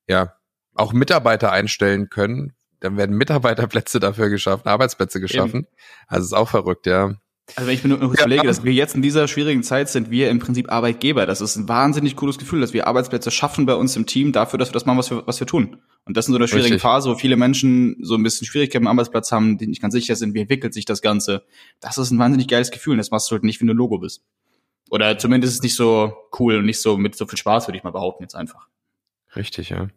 ja 0.09 0.35
auch 0.75 0.93
Mitarbeiter 0.93 1.53
einstellen 1.53 2.09
können. 2.09 2.55
Dann 2.81 2.97
werden 2.97 3.17
Mitarbeiterplätze 3.17 4.01
dafür 4.01 4.29
geschaffen, 4.29 4.67
Arbeitsplätze 4.67 5.21
geschaffen. 5.21 5.61
Eben. 5.61 5.67
Also 6.09 6.25
ist 6.25 6.33
auch 6.33 6.49
verrückt, 6.49 6.87
ja. 6.87 7.15
Also 7.55 7.67
wenn 7.67 7.75
ich 7.75 7.85
mir 7.85 7.91
nur 7.91 7.99
ja, 7.99 8.07
überlege, 8.07 8.47
dass 8.47 8.65
wir 8.65 8.73
jetzt 8.73 8.95
in 8.95 9.03
dieser 9.03 9.29
schwierigen 9.29 9.63
Zeit 9.63 9.89
sind, 9.89 10.11
wir 10.11 10.31
im 10.31 10.39
Prinzip 10.39 10.71
Arbeitgeber. 10.71 11.27
Das 11.27 11.41
ist 11.41 11.57
ein 11.57 11.69
wahnsinnig 11.69 12.17
cooles 12.17 12.39
Gefühl, 12.39 12.61
dass 12.61 12.73
wir 12.73 12.87
Arbeitsplätze 12.87 13.31
schaffen 13.31 13.67
bei 13.67 13.75
uns 13.75 13.97
im 13.97 14.07
Team 14.07 14.33
dafür, 14.33 14.59
dass 14.59 14.71
wir 14.71 14.75
das 14.75 14.87
machen, 14.87 14.99
was 14.99 15.11
wir, 15.11 15.27
was 15.27 15.39
wir 15.39 15.47
tun. 15.47 15.79
Und 16.05 16.17
das 16.17 16.29
in 16.29 16.33
so 16.33 16.39
einer 16.39 16.49
schwierigen 16.49 16.75
Richtig. 16.75 16.83
Phase, 16.83 17.11
wo 17.11 17.15
viele 17.15 17.37
Menschen 17.37 17.97
so 18.01 18.15
ein 18.15 18.23
bisschen 18.23 18.47
Schwierigkeiten 18.47 18.87
am 18.87 18.91
Arbeitsplatz 18.93 19.33
haben, 19.33 19.59
die 19.59 19.67
nicht 19.67 19.83
ganz 19.83 19.93
sicher 19.93 20.17
sind, 20.17 20.35
wie 20.35 20.41
entwickelt 20.41 20.73
sich 20.73 20.85
das 20.85 21.03
Ganze. 21.03 21.45
Das 21.81 21.99
ist 21.99 22.11
ein 22.11 22.19
wahnsinnig 22.19 22.49
geiles 22.49 22.71
Gefühl 22.71 22.93
und 22.93 22.99
das 22.99 23.11
machst 23.11 23.31
du 23.31 23.35
halt 23.35 23.45
nicht, 23.45 23.61
wenn 23.61 23.69
du 23.69 23.75
Logo 23.75 23.99
bist. 23.99 24.25
Oder 24.91 25.19
zumindest 25.19 25.53
ist 25.53 25.59
es 25.59 25.63
nicht 25.63 25.77
so 25.77 26.13
cool 26.39 26.57
und 26.57 26.65
nicht 26.65 26.81
so 26.81 26.97
mit 26.97 27.17
so 27.17 27.27
viel 27.27 27.39
Spaß, 27.39 27.69
würde 27.69 27.77
ich 27.77 27.85
mal 27.85 27.91
behaupten, 27.91 28.23
jetzt 28.23 28.35
einfach. 28.35 28.69
Richtig, 29.35 29.71
ja. 29.71 29.89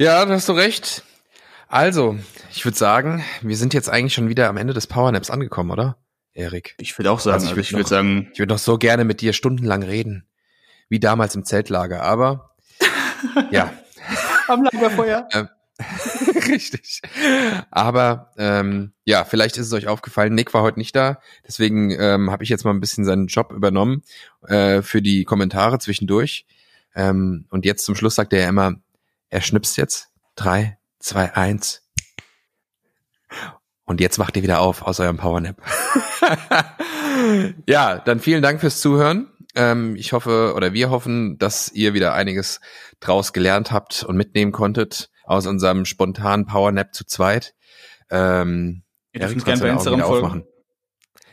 Ja, 0.00 0.24
da 0.24 0.34
hast 0.34 0.48
du 0.48 0.52
recht. 0.52 1.02
Also, 1.66 2.16
ich 2.52 2.64
würde 2.64 2.78
sagen, 2.78 3.24
wir 3.42 3.56
sind 3.56 3.74
jetzt 3.74 3.90
eigentlich 3.90 4.14
schon 4.14 4.28
wieder 4.28 4.48
am 4.48 4.56
Ende 4.56 4.72
des 4.72 4.86
Powernaps 4.86 5.28
angekommen, 5.28 5.72
oder? 5.72 5.96
Erik. 6.34 6.76
Ich 6.78 6.96
würde 6.96 7.10
auch 7.10 7.18
sagen, 7.18 7.42
also 7.42 7.46
ich 7.46 7.56
würde 7.56 7.66
also 7.66 7.76
würd 7.78 7.88
sagen, 7.88 8.30
ich 8.32 8.38
würde 8.38 8.54
noch 8.54 8.60
so 8.60 8.78
gerne 8.78 9.04
mit 9.04 9.20
dir 9.20 9.32
stundenlang 9.32 9.82
reden, 9.82 10.24
wie 10.88 11.00
damals 11.00 11.34
im 11.34 11.44
Zeltlager, 11.44 12.02
aber 12.04 12.54
ja. 13.50 13.72
Am 14.46 14.62
Lagerfeuer. 14.62 15.28
Ähm, 15.34 15.48
richtig. 16.48 17.02
Aber 17.70 18.32
ähm, 18.36 18.92
ja, 19.04 19.24
vielleicht 19.24 19.56
ist 19.58 19.66
es 19.66 19.72
euch 19.72 19.86
aufgefallen, 19.86 20.34
Nick 20.34 20.52
war 20.54 20.62
heute 20.62 20.78
nicht 20.78 20.94
da, 20.94 21.20
deswegen 21.46 21.90
ähm, 21.92 22.32
habe 22.32 22.42
ich 22.42 22.50
jetzt 22.50 22.64
mal 22.64 22.72
ein 22.72 22.80
bisschen 22.80 23.04
seinen 23.04 23.28
Job 23.28 23.52
übernommen 23.52 24.02
äh, 24.46 24.82
für 24.82 25.02
die 25.02 25.24
Kommentare 25.24 25.78
zwischendurch. 25.78 26.46
Ähm, 26.96 27.46
und 27.50 27.64
jetzt 27.64 27.84
zum 27.84 27.94
Schluss 27.94 28.16
sagt 28.16 28.32
er 28.32 28.40
ja 28.40 28.48
immer, 28.48 28.80
er 29.30 29.40
schnipst 29.40 29.76
jetzt. 29.76 30.08
Drei, 30.36 30.78
zwei, 30.98 31.34
eins. 31.34 31.82
Und 33.84 34.00
jetzt 34.00 34.18
wacht 34.18 34.36
ihr 34.36 34.42
wieder 34.42 34.60
auf 34.60 34.82
aus 34.82 35.00
eurem 35.00 35.16
Powernap. 35.16 35.60
ja, 37.66 37.98
dann 37.98 38.20
vielen 38.20 38.42
Dank 38.42 38.60
fürs 38.60 38.80
Zuhören. 38.80 39.30
Ähm, 39.54 39.96
ich 39.96 40.12
hoffe 40.12 40.52
oder 40.54 40.72
wir 40.72 40.90
hoffen, 40.90 41.38
dass 41.38 41.72
ihr 41.72 41.94
wieder 41.94 42.14
einiges 42.14 42.60
draus 43.00 43.32
gelernt 43.32 43.72
habt 43.72 44.02
und 44.02 44.16
mitnehmen 44.16 44.52
konntet 44.52 45.10
aus 45.24 45.46
unserem 45.46 45.84
spontanen 45.84 46.46
Powernap 46.46 46.94
zu 46.94 47.04
zweit. 47.04 47.54
Ähm, 48.10 48.82
ihr 49.12 49.20
dürft 49.20 49.44
gerne 49.44 49.60
bei 49.60 49.70
Instagram 49.70 50.02
aufmachen. 50.02 50.44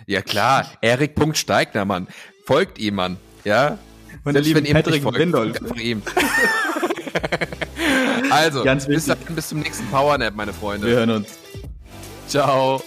Ja 0.07 0.21
klar, 0.21 0.69
Erik.steigner, 0.81 1.85
Mann. 1.85 2.07
Folgt 2.45 2.77
ihm, 2.77 2.95
Mann. 2.95 3.17
Ja. 3.43 3.79
Und 4.23 4.33
der 4.33 4.41
liebe 4.41 4.61
Patrick 4.61 5.03
Windolf. 5.03 5.59
ihm. 5.77 6.01
Also, 8.31 8.63
Ganz 8.63 8.87
bis, 8.87 9.05
dann, 9.05 9.19
bis 9.29 9.49
zum 9.49 9.59
nächsten 9.59 9.85
Powernap, 9.87 10.33
meine 10.35 10.51
Freunde. 10.51 10.87
Wir 10.87 10.95
hören 10.95 11.11
uns. 11.11 11.37
Ciao. 12.27 12.81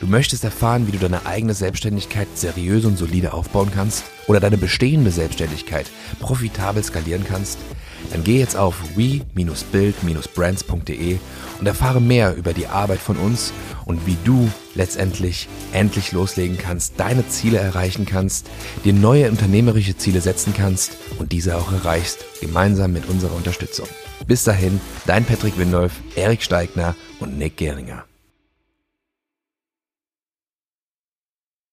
Du 0.00 0.06
möchtest 0.08 0.42
erfahren, 0.42 0.88
wie 0.88 0.92
du 0.92 0.98
deine 0.98 1.26
eigene 1.26 1.54
Selbstständigkeit 1.54 2.26
seriös 2.34 2.84
und 2.84 2.98
solide 2.98 3.32
aufbauen 3.32 3.70
kannst 3.72 4.02
oder 4.26 4.40
deine 4.40 4.58
bestehende 4.58 5.12
Selbstständigkeit 5.12 5.86
profitabel 6.18 6.82
skalieren 6.82 7.24
kannst? 7.24 7.56
Dann 8.10 8.24
geh 8.24 8.40
jetzt 8.40 8.56
auf 8.56 8.74
we-build-brands.de 8.96 11.18
und 11.60 11.66
erfahre 11.66 12.00
mehr 12.00 12.34
über 12.34 12.52
die 12.52 12.66
Arbeit 12.66 12.98
von 12.98 13.16
uns 13.16 13.52
und 13.84 14.04
wie 14.04 14.16
du 14.24 14.50
letztendlich 14.74 15.48
endlich 15.72 16.12
loslegen 16.12 16.58
kannst, 16.58 16.94
deine 16.98 17.26
Ziele 17.28 17.58
erreichen 17.58 18.06
kannst, 18.06 18.48
dir 18.84 18.92
neue 18.92 19.30
unternehmerische 19.30 19.96
Ziele 19.96 20.20
setzen 20.20 20.54
kannst 20.56 20.96
und 21.18 21.32
diese 21.32 21.56
auch 21.56 21.72
erreichst, 21.72 22.24
gemeinsam 22.40 22.92
mit 22.92 23.08
unserer 23.08 23.34
Unterstützung. 23.34 23.88
Bis 24.26 24.44
dahin, 24.44 24.80
dein 25.06 25.24
Patrick 25.24 25.58
Windolf, 25.58 25.92
Erik 26.14 26.42
Steigner 26.42 26.94
und 27.20 27.38
Nick 27.38 27.56
Geringer. 27.56 28.04